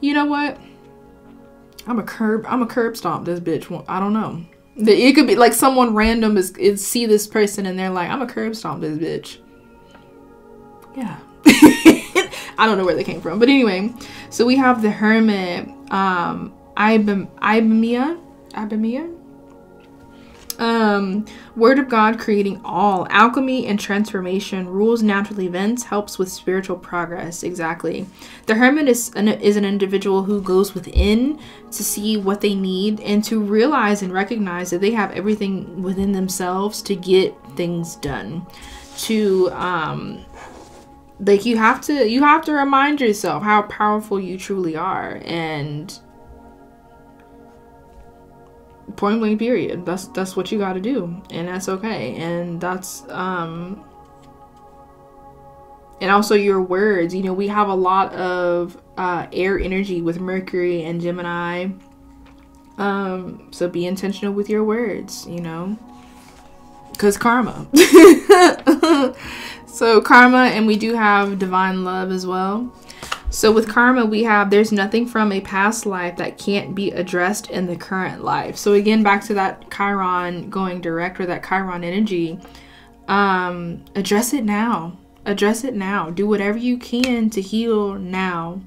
you 0.00 0.14
know 0.14 0.26
what? 0.26 0.58
I'm 1.86 1.98
a 1.98 2.02
curb 2.02 2.44
i'm 2.48 2.62
a 2.62 2.66
curb 2.66 2.96
stomp 2.96 3.24
this 3.24 3.40
bitch. 3.40 3.84
I 3.88 4.00
don't 4.00 4.12
know. 4.12 4.44
It 4.76 5.14
could 5.14 5.26
be 5.26 5.36
like 5.36 5.54
someone 5.54 5.94
random 5.94 6.36
is, 6.36 6.50
is 6.58 6.86
see 6.86 7.06
this 7.06 7.26
person 7.26 7.64
and 7.66 7.78
they're 7.78 7.90
like 7.90 8.10
i'm 8.10 8.22
a 8.22 8.26
curb 8.26 8.54
stomp 8.56 8.80
this 8.80 8.98
bitch. 8.98 9.38
Yeah. 10.96 11.18
I 12.58 12.66
don't 12.66 12.78
know 12.78 12.84
where 12.84 12.94
they 12.94 13.04
came 13.04 13.20
from. 13.20 13.38
But 13.38 13.48
anyway, 13.48 13.92
so 14.30 14.46
we 14.46 14.56
have 14.56 14.82
the 14.82 14.90
hermit, 14.90 15.68
um, 15.90 16.54
Ibam, 16.76 17.28
Ibamia, 17.38 18.18
Ibamia, 18.52 19.15
um, 20.58 21.24
Word 21.54 21.78
of 21.78 21.88
God 21.88 22.18
creating 22.18 22.60
all. 22.64 23.06
Alchemy 23.10 23.66
and 23.66 23.78
transformation. 23.78 24.68
Rules 24.68 25.02
natural 25.02 25.40
events. 25.40 25.84
Helps 25.84 26.18
with 26.18 26.30
spiritual 26.30 26.76
progress. 26.76 27.42
Exactly. 27.42 28.06
The 28.46 28.54
hermit 28.54 28.88
is 28.88 29.10
an, 29.14 29.28
is 29.28 29.56
an 29.56 29.64
individual 29.64 30.24
who 30.24 30.40
goes 30.40 30.74
within 30.74 31.38
to 31.70 31.84
see 31.84 32.16
what 32.16 32.40
they 32.40 32.54
need 32.54 33.00
and 33.00 33.22
to 33.24 33.40
realize 33.40 34.02
and 34.02 34.12
recognize 34.12 34.70
that 34.70 34.80
they 34.80 34.92
have 34.92 35.12
everything 35.12 35.82
within 35.82 36.12
themselves 36.12 36.82
to 36.82 36.96
get 36.96 37.34
things 37.56 37.96
done. 37.96 38.46
To 38.98 39.50
um, 39.52 40.24
like 41.20 41.44
you 41.44 41.56
have 41.56 41.80
to 41.82 42.08
you 42.08 42.22
have 42.22 42.44
to 42.44 42.52
remind 42.52 43.00
yourself 43.00 43.42
how 43.42 43.62
powerful 43.62 44.20
you 44.20 44.38
truly 44.38 44.76
are 44.76 45.20
and 45.24 45.98
point 48.94 49.18
blank 49.18 49.38
period 49.38 49.84
that's 49.84 50.06
that's 50.08 50.36
what 50.36 50.52
you 50.52 50.58
got 50.58 50.74
to 50.74 50.80
do 50.80 51.20
and 51.30 51.48
that's 51.48 51.68
okay 51.68 52.14
and 52.16 52.60
that's 52.60 53.02
um 53.08 53.84
and 56.00 56.10
also 56.10 56.34
your 56.34 56.60
words. 56.60 57.14
You 57.14 57.22
know, 57.22 57.32
we 57.32 57.48
have 57.48 57.68
a 57.68 57.74
lot 57.74 58.12
of 58.14 58.80
uh, 58.96 59.26
air 59.32 59.58
energy 59.58 60.02
with 60.02 60.20
Mercury 60.20 60.82
and 60.84 61.00
Gemini. 61.00 61.68
Um, 62.78 63.48
so 63.52 63.68
be 63.68 63.86
intentional 63.86 64.34
with 64.34 64.50
your 64.50 64.62
words, 64.62 65.26
you 65.26 65.40
know, 65.40 65.78
because 66.92 67.16
karma. 67.16 67.66
so, 69.66 70.00
karma, 70.02 70.48
and 70.48 70.66
we 70.66 70.76
do 70.76 70.94
have 70.94 71.38
divine 71.38 71.84
love 71.84 72.10
as 72.10 72.26
well. 72.26 72.70
So, 73.30 73.52
with 73.52 73.68
karma, 73.68 74.06
we 74.06 74.22
have 74.22 74.50
there's 74.50 74.72
nothing 74.72 75.06
from 75.06 75.32
a 75.32 75.40
past 75.40 75.84
life 75.84 76.16
that 76.16 76.38
can't 76.38 76.74
be 76.74 76.90
addressed 76.90 77.50
in 77.50 77.66
the 77.66 77.76
current 77.76 78.24
life. 78.24 78.56
So, 78.56 78.72
again, 78.72 79.02
back 79.02 79.24
to 79.24 79.34
that 79.34 79.70
Chiron 79.70 80.48
going 80.48 80.80
direct 80.80 81.20
or 81.20 81.26
that 81.26 81.44
Chiron 81.46 81.84
energy, 81.84 82.38
um, 83.08 83.84
address 83.94 84.32
it 84.32 84.44
now 84.44 84.96
Address 85.26 85.64
it 85.64 85.74
now. 85.74 86.10
Do 86.10 86.24
whatever 86.28 86.56
you 86.56 86.78
can 86.78 87.30
to 87.30 87.40
heal 87.40 87.94
now. 87.94 88.60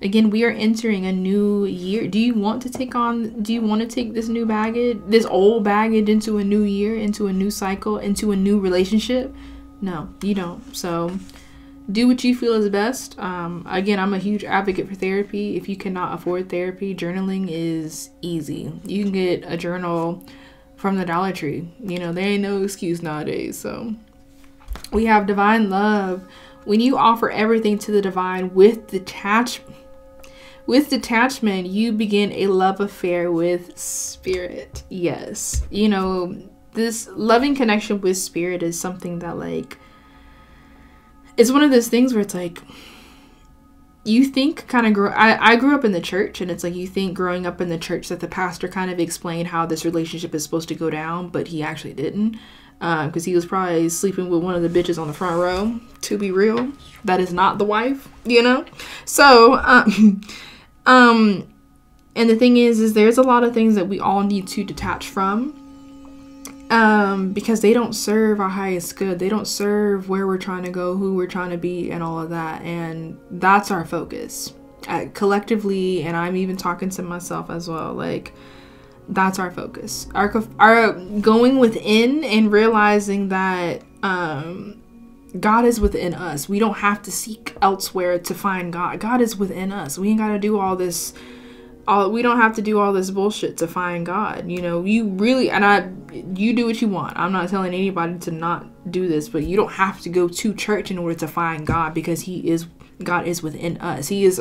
Again, 0.00 0.30
we 0.30 0.44
are 0.44 0.50
entering 0.50 1.06
a 1.06 1.12
new 1.12 1.64
year. 1.64 2.06
Do 2.06 2.20
you 2.20 2.34
want 2.34 2.62
to 2.62 2.70
take 2.70 2.94
on, 2.94 3.42
do 3.42 3.52
you 3.52 3.60
want 3.60 3.82
to 3.82 3.88
take 3.88 4.14
this 4.14 4.28
new 4.28 4.46
baggage, 4.46 5.00
this 5.08 5.24
old 5.24 5.64
baggage 5.64 6.08
into 6.08 6.38
a 6.38 6.44
new 6.44 6.62
year, 6.62 6.96
into 6.96 7.26
a 7.26 7.32
new 7.32 7.50
cycle, 7.50 7.98
into 7.98 8.30
a 8.30 8.36
new 8.36 8.60
relationship? 8.60 9.34
No, 9.80 10.08
you 10.22 10.36
don't. 10.36 10.62
So, 10.74 11.18
do 11.90 12.06
what 12.06 12.22
you 12.22 12.34
feel 12.34 12.54
is 12.54 12.68
best. 12.68 13.18
Um, 13.18 13.66
again, 13.68 13.98
I'm 13.98 14.14
a 14.14 14.18
huge 14.18 14.44
advocate 14.44 14.88
for 14.88 14.94
therapy. 14.94 15.56
If 15.56 15.68
you 15.68 15.76
cannot 15.76 16.14
afford 16.14 16.48
therapy, 16.48 16.94
journaling 16.94 17.48
is 17.50 18.10
easy. 18.20 18.72
You 18.84 19.04
can 19.04 19.12
get 19.12 19.44
a 19.46 19.56
journal 19.56 20.24
from 20.76 20.96
the 20.96 21.04
Dollar 21.04 21.32
Tree. 21.32 21.68
You 21.80 21.98
know, 21.98 22.12
there 22.12 22.24
ain't 22.24 22.42
no 22.42 22.62
excuse 22.62 23.02
nowadays. 23.02 23.58
So, 23.58 23.94
we 24.92 25.06
have 25.06 25.26
divine 25.26 25.70
love. 25.70 26.24
When 26.64 26.80
you 26.80 26.96
offer 26.96 27.30
everything 27.30 27.78
to 27.80 27.90
the 27.92 28.02
divine 28.02 28.54
with 28.54 28.88
detachment, 28.88 29.76
with 30.66 30.90
detachment, 30.90 31.66
you 31.66 31.92
begin 31.92 32.30
a 32.32 32.46
love 32.46 32.80
affair 32.80 33.32
with 33.32 33.76
spirit. 33.76 34.84
Yes. 34.88 35.62
You 35.70 35.88
know, 35.88 36.36
this 36.72 37.08
loving 37.12 37.56
connection 37.56 38.00
with 38.00 38.16
spirit 38.16 38.62
is 38.62 38.78
something 38.78 39.18
that 39.18 39.38
like 39.38 39.76
it's 41.36 41.52
one 41.52 41.62
of 41.62 41.70
those 41.70 41.88
things 41.88 42.12
where 42.12 42.22
it's 42.22 42.34
like 42.34 42.58
you 44.04 44.24
think 44.24 44.66
kind 44.66 44.86
of 44.86 44.92
grow 44.92 45.10
I, 45.10 45.52
I 45.52 45.56
grew 45.56 45.74
up 45.74 45.84
in 45.84 45.92
the 45.92 46.00
church 46.00 46.40
and 46.40 46.50
it's 46.50 46.64
like 46.64 46.74
you 46.74 46.86
think 46.86 47.14
growing 47.14 47.46
up 47.46 47.60
in 47.60 47.68
the 47.68 47.78
church 47.78 48.08
that 48.08 48.20
the 48.20 48.28
pastor 48.28 48.68
kind 48.68 48.90
of 48.90 48.98
explained 48.98 49.48
how 49.48 49.64
this 49.64 49.84
relationship 49.84 50.34
is 50.34 50.42
supposed 50.42 50.68
to 50.68 50.74
go 50.74 50.90
down 50.90 51.28
but 51.28 51.48
he 51.48 51.62
actually 51.62 51.94
didn't 51.94 52.36
because 52.82 53.22
uh, 53.22 53.30
he 53.30 53.34
was 53.36 53.46
probably 53.46 53.88
sleeping 53.88 54.28
with 54.28 54.42
one 54.42 54.56
of 54.56 54.62
the 54.62 54.68
bitches 54.68 55.00
on 55.00 55.06
the 55.06 55.14
front 55.14 55.40
row. 55.40 55.78
To 56.00 56.18
be 56.18 56.32
real, 56.32 56.72
that 57.04 57.20
is 57.20 57.32
not 57.32 57.58
the 57.58 57.64
wife, 57.64 58.08
you 58.24 58.42
know. 58.42 58.64
So, 59.04 59.54
um, 59.54 60.20
um, 60.86 61.48
and 62.16 62.28
the 62.28 62.34
thing 62.34 62.56
is, 62.56 62.80
is 62.80 62.94
there's 62.94 63.18
a 63.18 63.22
lot 63.22 63.44
of 63.44 63.54
things 63.54 63.76
that 63.76 63.86
we 63.86 64.00
all 64.00 64.22
need 64.22 64.48
to 64.48 64.64
detach 64.64 65.06
from, 65.06 65.61
um, 66.72 67.34
because 67.34 67.60
they 67.60 67.74
don't 67.74 67.92
serve 67.92 68.40
our 68.40 68.48
highest 68.48 68.96
good. 68.96 69.18
They 69.18 69.28
don't 69.28 69.46
serve 69.46 70.08
where 70.08 70.26
we're 70.26 70.38
trying 70.38 70.62
to 70.64 70.70
go, 70.70 70.96
who 70.96 71.14
we're 71.14 71.26
trying 71.26 71.50
to 71.50 71.58
be, 71.58 71.90
and 71.90 72.02
all 72.02 72.18
of 72.18 72.30
that. 72.30 72.62
And 72.62 73.20
that's 73.30 73.70
our 73.70 73.84
focus, 73.84 74.54
uh, 74.88 75.04
collectively. 75.12 76.02
And 76.02 76.16
I'm 76.16 76.34
even 76.34 76.56
talking 76.56 76.88
to 76.90 77.02
myself 77.02 77.50
as 77.50 77.68
well, 77.68 77.92
like 77.92 78.32
that's 79.06 79.38
our 79.38 79.50
focus. 79.50 80.08
Our 80.14 80.42
our 80.58 80.94
going 80.94 81.58
within 81.58 82.24
and 82.24 82.50
realizing 82.50 83.28
that 83.28 83.82
um, 84.02 84.82
God 85.38 85.66
is 85.66 85.78
within 85.78 86.14
us. 86.14 86.48
We 86.48 86.58
don't 86.58 86.78
have 86.78 87.02
to 87.02 87.12
seek 87.12 87.54
elsewhere 87.60 88.18
to 88.18 88.34
find 88.34 88.72
God. 88.72 88.98
God 88.98 89.20
is 89.20 89.36
within 89.36 89.72
us. 89.72 89.98
We 89.98 90.08
ain't 90.08 90.18
got 90.18 90.28
to 90.28 90.38
do 90.38 90.58
all 90.58 90.76
this 90.76 91.12
all 91.86 92.10
we 92.10 92.22
don't 92.22 92.40
have 92.40 92.54
to 92.56 92.62
do 92.62 92.78
all 92.78 92.92
this 92.92 93.10
bullshit 93.10 93.56
to 93.58 93.66
find 93.66 94.06
God. 94.06 94.50
You 94.50 94.62
know, 94.62 94.84
you 94.84 95.08
really 95.08 95.50
and 95.50 95.64
I 95.64 95.90
you 96.34 96.54
do 96.54 96.66
what 96.66 96.80
you 96.80 96.88
want. 96.88 97.16
I'm 97.16 97.32
not 97.32 97.48
telling 97.48 97.74
anybody 97.74 98.18
to 98.20 98.30
not 98.30 98.66
do 98.90 99.08
this, 99.08 99.28
but 99.28 99.42
you 99.44 99.56
don't 99.56 99.72
have 99.72 100.00
to 100.02 100.08
go 100.08 100.28
to 100.28 100.54
church 100.54 100.90
in 100.90 100.98
order 100.98 101.14
to 101.16 101.28
find 101.28 101.66
God 101.66 101.94
because 101.94 102.22
he 102.22 102.48
is 102.48 102.66
God 103.02 103.26
is 103.26 103.42
within 103.42 103.78
us. 103.78 104.08
He 104.08 104.24
is 104.24 104.40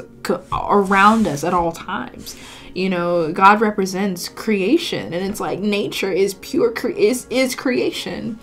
around 0.51 1.27
us 1.27 1.43
at 1.43 1.53
all 1.53 1.71
times 1.71 2.35
you 2.73 2.89
know 2.89 3.31
god 3.33 3.59
represents 3.59 4.29
creation 4.29 5.13
and 5.13 5.29
it's 5.29 5.39
like 5.39 5.59
nature 5.59 6.11
is 6.11 6.35
pure 6.35 6.71
cre- 6.71 6.89
is 6.89 7.27
is 7.29 7.53
creation 7.53 8.39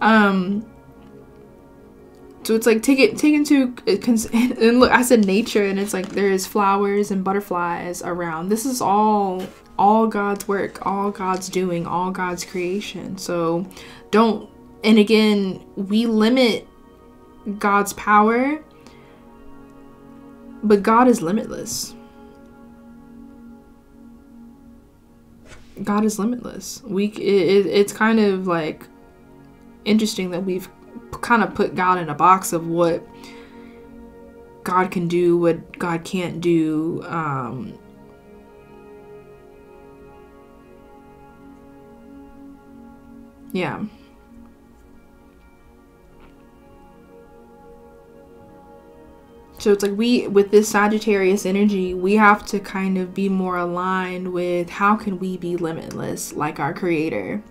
um 0.00 0.66
so 2.48 2.54
it's 2.54 2.64
like 2.64 2.82
take 2.82 2.98
it 2.98 3.18
take 3.18 3.34
into 3.34 3.74
uh, 3.86 3.90
and 4.32 4.80
look 4.80 4.90
i 4.90 5.02
said 5.02 5.26
nature 5.26 5.66
and 5.66 5.78
it's 5.78 5.92
like 5.92 6.08
there's 6.08 6.46
flowers 6.46 7.10
and 7.10 7.22
butterflies 7.22 8.00
around. 8.00 8.48
This 8.48 8.64
is 8.64 8.80
all 8.80 9.46
all 9.78 10.06
god's 10.06 10.48
work 10.48 10.86
all 10.86 11.10
god's 11.10 11.50
doing 11.50 11.86
all 11.86 12.10
god's 12.10 12.46
creation. 12.46 13.18
So 13.18 13.68
don't 14.10 14.48
and 14.82 14.98
again 14.98 15.62
we 15.76 16.06
limit 16.06 16.66
god's 17.58 17.92
power 17.92 18.64
but 20.62 20.82
god 20.82 21.06
is 21.06 21.20
limitless. 21.20 21.94
God 25.82 26.02
is 26.06 26.18
limitless. 26.18 26.82
We 26.82 27.08
it, 27.08 27.66
it's 27.66 27.92
kind 27.92 28.18
of 28.18 28.46
like 28.46 28.86
interesting 29.84 30.30
that 30.30 30.46
we've 30.46 30.66
kind 31.10 31.42
of 31.42 31.54
put 31.54 31.74
God 31.74 31.98
in 31.98 32.08
a 32.08 32.14
box 32.14 32.52
of 32.52 32.66
what 32.66 33.06
God 34.64 34.90
can 34.90 35.08
do, 35.08 35.38
what 35.38 35.78
God 35.78 36.04
can't 36.04 36.40
do. 36.40 37.02
Um, 37.06 37.78
yeah. 43.52 43.84
So 49.58 49.72
it's 49.72 49.82
like 49.82 49.96
we, 49.96 50.28
with 50.28 50.50
this 50.50 50.68
Sagittarius 50.68 51.44
energy, 51.44 51.92
we 51.92 52.14
have 52.14 52.46
to 52.46 52.60
kind 52.60 52.96
of 52.96 53.12
be 53.12 53.28
more 53.28 53.56
aligned 53.56 54.32
with 54.32 54.70
how 54.70 54.94
can 54.94 55.18
we 55.18 55.36
be 55.36 55.56
limitless 55.56 56.32
like 56.32 56.60
our 56.60 56.72
creator. 56.72 57.42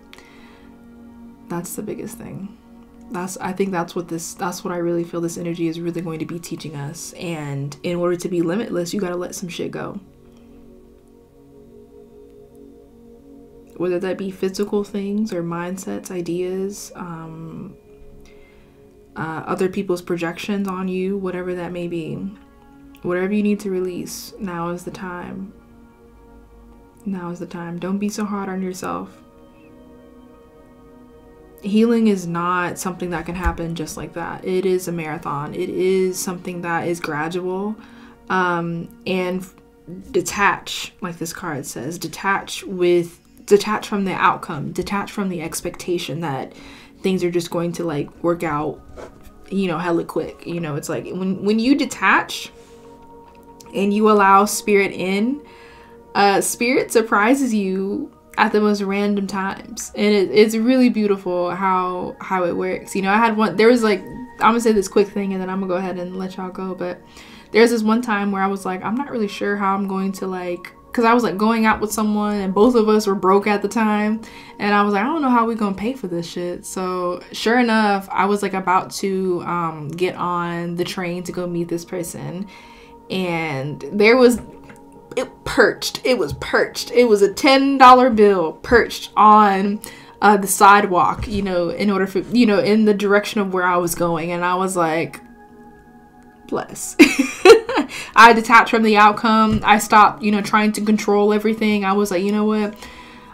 That's 1.48 1.76
the 1.76 1.82
biggest 1.82 2.16
thing. 2.16 2.57
That's 3.10 3.38
I 3.38 3.52
think 3.52 3.70
that's 3.70 3.94
what 3.94 4.08
this 4.08 4.34
that's 4.34 4.62
what 4.62 4.72
I 4.72 4.76
really 4.76 5.04
feel 5.04 5.20
this 5.20 5.38
energy 5.38 5.68
is 5.68 5.80
really 5.80 6.02
going 6.02 6.18
to 6.18 6.26
be 6.26 6.38
teaching 6.38 6.76
us. 6.76 7.14
And 7.14 7.76
in 7.82 7.96
order 7.96 8.16
to 8.16 8.28
be 8.28 8.42
limitless, 8.42 8.92
you 8.92 9.00
got 9.00 9.10
to 9.10 9.16
let 9.16 9.34
some 9.34 9.48
shit 9.48 9.70
go. 9.70 9.98
Whether 13.76 13.98
that 14.00 14.18
be 14.18 14.30
physical 14.30 14.84
things 14.84 15.32
or 15.32 15.42
mindsets, 15.42 16.10
ideas, 16.10 16.90
um, 16.96 17.76
uh, 19.16 19.42
other 19.46 19.68
people's 19.68 20.02
projections 20.02 20.68
on 20.68 20.88
you, 20.88 21.16
whatever 21.16 21.54
that 21.54 21.72
may 21.72 21.88
be. 21.88 22.16
Whatever 23.02 23.32
you 23.32 23.44
need 23.44 23.60
to 23.60 23.70
release, 23.70 24.34
now 24.40 24.70
is 24.70 24.84
the 24.84 24.90
time. 24.90 25.52
Now 27.06 27.30
is 27.30 27.38
the 27.38 27.46
time. 27.46 27.78
Don't 27.78 27.98
be 27.98 28.08
so 28.08 28.24
hard 28.24 28.48
on 28.48 28.60
yourself. 28.60 29.22
Healing 31.62 32.06
is 32.06 32.26
not 32.26 32.78
something 32.78 33.10
that 33.10 33.26
can 33.26 33.34
happen 33.34 33.74
just 33.74 33.96
like 33.96 34.12
that. 34.14 34.44
It 34.44 34.64
is 34.64 34.88
a 34.88 34.92
marathon. 34.92 35.54
It 35.54 35.68
is 35.68 36.18
something 36.18 36.62
that 36.62 36.86
is 36.86 37.00
gradual 37.00 37.76
um, 38.30 38.88
and 39.06 39.44
detach, 40.10 40.92
like 41.00 41.18
this 41.18 41.32
card 41.32 41.66
says, 41.66 41.98
detach 41.98 42.62
with 42.64 43.20
detach 43.46 43.88
from 43.88 44.04
the 44.04 44.12
outcome, 44.12 44.72
detach 44.72 45.10
from 45.10 45.30
the 45.30 45.40
expectation 45.40 46.20
that 46.20 46.52
things 47.02 47.24
are 47.24 47.30
just 47.30 47.50
going 47.50 47.72
to 47.72 47.84
like 47.84 48.10
work 48.22 48.42
out 48.42 48.80
you 49.50 49.66
know 49.66 49.78
hella 49.78 50.04
quick 50.04 50.46
you 50.46 50.60
know 50.60 50.74
it's 50.74 50.88
like 50.88 51.04
when 51.04 51.42
when 51.44 51.58
you 51.58 51.74
detach 51.74 52.50
and 53.74 53.92
you 53.92 54.10
allow 54.10 54.44
spirit 54.44 54.92
in 54.92 55.40
uh 56.14 56.40
spirit 56.40 56.92
surprises 56.92 57.54
you 57.54 58.12
at 58.38 58.52
the 58.52 58.60
most 58.60 58.80
random 58.82 59.26
times 59.26 59.90
and 59.96 60.14
it, 60.14 60.30
it's 60.30 60.54
really 60.54 60.88
beautiful 60.88 61.50
how 61.50 62.16
how 62.20 62.44
it 62.44 62.56
works 62.56 62.94
you 62.94 63.02
know 63.02 63.10
i 63.10 63.16
had 63.16 63.36
one 63.36 63.56
there 63.56 63.68
was 63.68 63.82
like 63.82 64.00
i'm 64.00 64.52
gonna 64.52 64.60
say 64.60 64.72
this 64.72 64.86
quick 64.86 65.08
thing 65.08 65.32
and 65.32 65.42
then 65.42 65.50
i'm 65.50 65.58
gonna 65.58 65.68
go 65.68 65.76
ahead 65.76 65.98
and 65.98 66.16
let 66.16 66.36
y'all 66.36 66.48
go 66.48 66.72
but 66.72 67.00
there's 67.50 67.70
this 67.70 67.82
one 67.82 68.00
time 68.00 68.30
where 68.30 68.40
i 68.40 68.46
was 68.46 68.64
like 68.64 68.82
i'm 68.84 68.94
not 68.94 69.10
really 69.10 69.26
sure 69.26 69.56
how 69.56 69.74
i'm 69.74 69.88
going 69.88 70.12
to 70.12 70.26
like 70.26 70.72
because 70.86 71.04
I 71.04 71.12
was 71.12 71.22
like 71.22 71.36
going 71.36 71.66
out 71.66 71.80
with 71.80 71.92
someone 71.92 72.36
and 72.36 72.52
both 72.52 72.74
of 72.74 72.88
us 72.88 73.06
were 73.06 73.14
broke 73.14 73.46
at 73.46 73.60
the 73.60 73.68
time. 73.68 74.22
And 74.58 74.74
I 74.74 74.82
was 74.82 74.94
like, 74.94 75.02
I 75.02 75.06
don't 75.06 75.20
know 75.20 75.28
how 75.28 75.46
we 75.46 75.54
gonna 75.54 75.76
pay 75.76 75.92
for 75.92 76.08
this 76.08 76.26
shit. 76.26 76.64
So 76.64 77.22
sure 77.30 77.60
enough, 77.60 78.08
I 78.10 78.24
was 78.24 78.42
like 78.42 78.54
about 78.54 78.90
to 78.92 79.42
um, 79.42 79.88
get 79.88 80.16
on 80.16 80.76
the 80.76 80.84
train 80.84 81.22
to 81.24 81.32
go 81.32 81.46
meet 81.46 81.68
this 81.68 81.84
person. 81.84 82.48
And 83.10 83.84
there 83.92 84.16
was 84.16 84.40
it 85.16 85.44
perched. 85.44 86.04
It 86.04 86.18
was 86.18 86.32
perched. 86.34 86.90
It 86.90 87.04
was 87.04 87.22
a 87.22 87.32
$10 87.32 88.16
bill 88.16 88.52
perched 88.54 89.10
on 89.16 89.80
uh, 90.20 90.36
the 90.36 90.46
sidewalk, 90.46 91.28
you 91.28 91.42
know, 91.42 91.70
in 91.70 91.90
order 91.90 92.06
for, 92.06 92.20
you 92.20 92.46
know, 92.46 92.58
in 92.58 92.84
the 92.84 92.94
direction 92.94 93.40
of 93.40 93.52
where 93.52 93.64
I 93.64 93.76
was 93.76 93.94
going. 93.94 94.32
And 94.32 94.44
I 94.44 94.54
was 94.56 94.76
like, 94.76 95.20
bless. 96.48 96.96
I 98.16 98.32
detached 98.34 98.70
from 98.70 98.82
the 98.82 98.96
outcome. 98.96 99.60
I 99.64 99.78
stopped, 99.78 100.22
you 100.22 100.32
know, 100.32 100.42
trying 100.42 100.72
to 100.72 100.80
control 100.84 101.32
everything. 101.32 101.84
I 101.84 101.92
was 101.92 102.10
like, 102.10 102.22
you 102.22 102.32
know 102.32 102.44
what? 102.44 102.74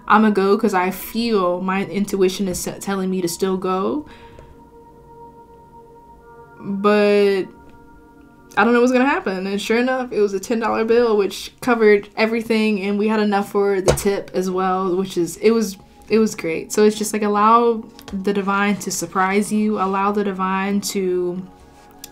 I'm 0.06 0.22
gonna 0.22 0.34
go 0.34 0.56
because 0.56 0.74
I 0.74 0.90
feel 0.90 1.62
my 1.62 1.86
intuition 1.86 2.46
is 2.48 2.68
telling 2.80 3.10
me 3.10 3.22
to 3.22 3.28
still 3.28 3.56
go. 3.56 4.06
But 6.60 7.44
I 8.56 8.64
don't 8.64 8.72
know 8.72 8.80
what's 8.80 8.92
gonna 8.92 9.06
happen. 9.06 9.46
And 9.46 9.60
sure 9.60 9.78
enough, 9.78 10.12
it 10.12 10.20
was 10.20 10.32
a 10.32 10.40
ten 10.40 10.60
dollar 10.60 10.84
bill, 10.84 11.16
which 11.16 11.52
covered 11.60 12.08
everything, 12.16 12.82
and 12.82 12.98
we 12.98 13.08
had 13.08 13.20
enough 13.20 13.50
for 13.50 13.80
the 13.80 13.92
tip 13.92 14.30
as 14.34 14.50
well, 14.50 14.96
which 14.96 15.16
is 15.16 15.36
it 15.38 15.50
was 15.50 15.76
it 16.08 16.18
was 16.18 16.34
great. 16.34 16.72
So 16.72 16.84
it's 16.84 16.98
just 16.98 17.12
like 17.12 17.22
allow 17.22 17.84
the 18.12 18.32
divine 18.32 18.76
to 18.76 18.90
surprise 18.90 19.52
you, 19.52 19.80
allow 19.80 20.12
the 20.12 20.24
divine 20.24 20.80
to 20.82 21.44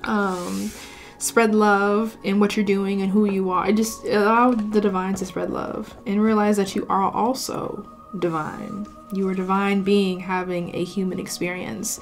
um, 0.05 0.71
spread 1.19 1.55
love 1.55 2.17
in 2.25 2.41
what 2.41 2.57
you're 2.57 2.67
doing 2.67 3.03
and 3.03 3.11
who 3.11 3.27
you 3.27 3.51
are. 3.51 3.71
Just 3.73 4.05
allow 4.05 4.53
the 4.53 4.81
divine 4.81 5.15
to 5.15 5.27
spread 5.27 5.51
love 5.51 5.95
and 6.07 6.23
realize 6.23 6.57
that 6.57 6.75
you 6.75 6.87
are 6.89 7.11
also 7.13 7.89
divine. 8.19 8.87
You 9.13 9.29
are 9.29 9.35
divine 9.35 9.83
being 9.83 10.19
having 10.21 10.75
a 10.75 10.85
human 10.85 11.21
experience 11.21 12.01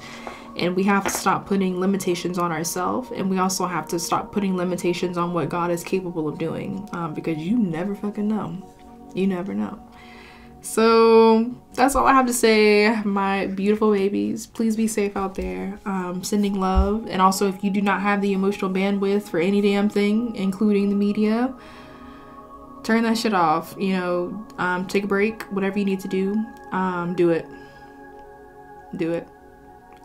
and 0.57 0.75
we 0.75 0.83
have 0.83 1.03
to 1.03 1.09
stop 1.09 1.45
putting 1.45 1.79
limitations 1.79 2.37
on 2.37 2.51
ourselves 2.51 3.11
and 3.11 3.29
we 3.29 3.39
also 3.39 3.65
have 3.65 3.87
to 3.87 3.99
stop 3.99 4.31
putting 4.31 4.55
limitations 4.55 5.17
on 5.17 5.33
what 5.33 5.49
god 5.49 5.71
is 5.71 5.83
capable 5.83 6.27
of 6.27 6.37
doing 6.37 6.87
um, 6.93 7.13
because 7.13 7.37
you 7.37 7.57
never 7.57 7.95
fucking 7.95 8.27
know. 8.27 8.57
You 9.13 9.27
never 9.27 9.53
know. 9.53 9.79
So 10.63 11.51
that's 11.73 11.95
all 11.95 12.05
i 12.05 12.13
have 12.13 12.27
to 12.27 12.33
say 12.33 13.01
my 13.03 13.47
beautiful 13.47 13.91
babies. 13.91 14.45
Please 14.45 14.75
be 14.75 14.87
safe 14.87 15.17
out 15.17 15.35
there. 15.35 15.79
Um, 15.85 16.23
sending 16.23 16.59
love. 16.59 17.07
And 17.09 17.21
also 17.21 17.47
if 17.47 17.63
you 17.63 17.71
do 17.71 17.81
not 17.81 18.01
have 18.01 18.21
the 18.21 18.33
emotional 18.33 18.69
bandwidth 18.71 19.23
for 19.23 19.39
any 19.39 19.61
damn 19.61 19.89
thing 19.89 20.35
including 20.35 20.89
the 20.89 20.95
media 20.95 21.53
turn 22.83 23.03
that 23.03 23.17
shit 23.17 23.33
off. 23.33 23.75
You 23.77 23.93
know 23.93 24.47
um, 24.57 24.87
take 24.87 25.03
a 25.03 25.07
break. 25.07 25.43
Whatever 25.43 25.79
you 25.79 25.85
need 25.85 25.99
to 26.01 26.07
do 26.07 26.43
um, 26.71 27.15
do 27.15 27.29
it. 27.31 27.45
Do 28.97 29.13
it 29.13 29.27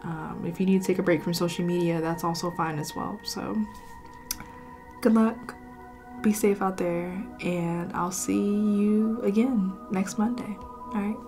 um, 0.07 0.45
if 0.47 0.61
you 0.61 0.67
need 0.67 0.81
to 0.83 0.87
take 0.87 0.99
a 0.99 1.03
break 1.03 1.23
from 1.23 1.35
social 1.35 1.65
media, 1.65 2.01
that's 2.01 2.23
also 2.23 2.51
fine 2.53 2.79
as 2.79 2.95
well. 2.95 3.19
So, 3.25 3.57
good 5.01 5.15
luck. 5.15 5.57
Be 6.23 6.33
safe 6.33 6.63
out 6.63 6.77
there, 6.77 7.11
and 7.41 7.93
I'll 7.93 8.13
see 8.13 8.35
you 8.35 9.21
again 9.23 9.77
next 9.91 10.17
Monday. 10.17 10.57
All 10.59 10.93
right. 10.95 11.26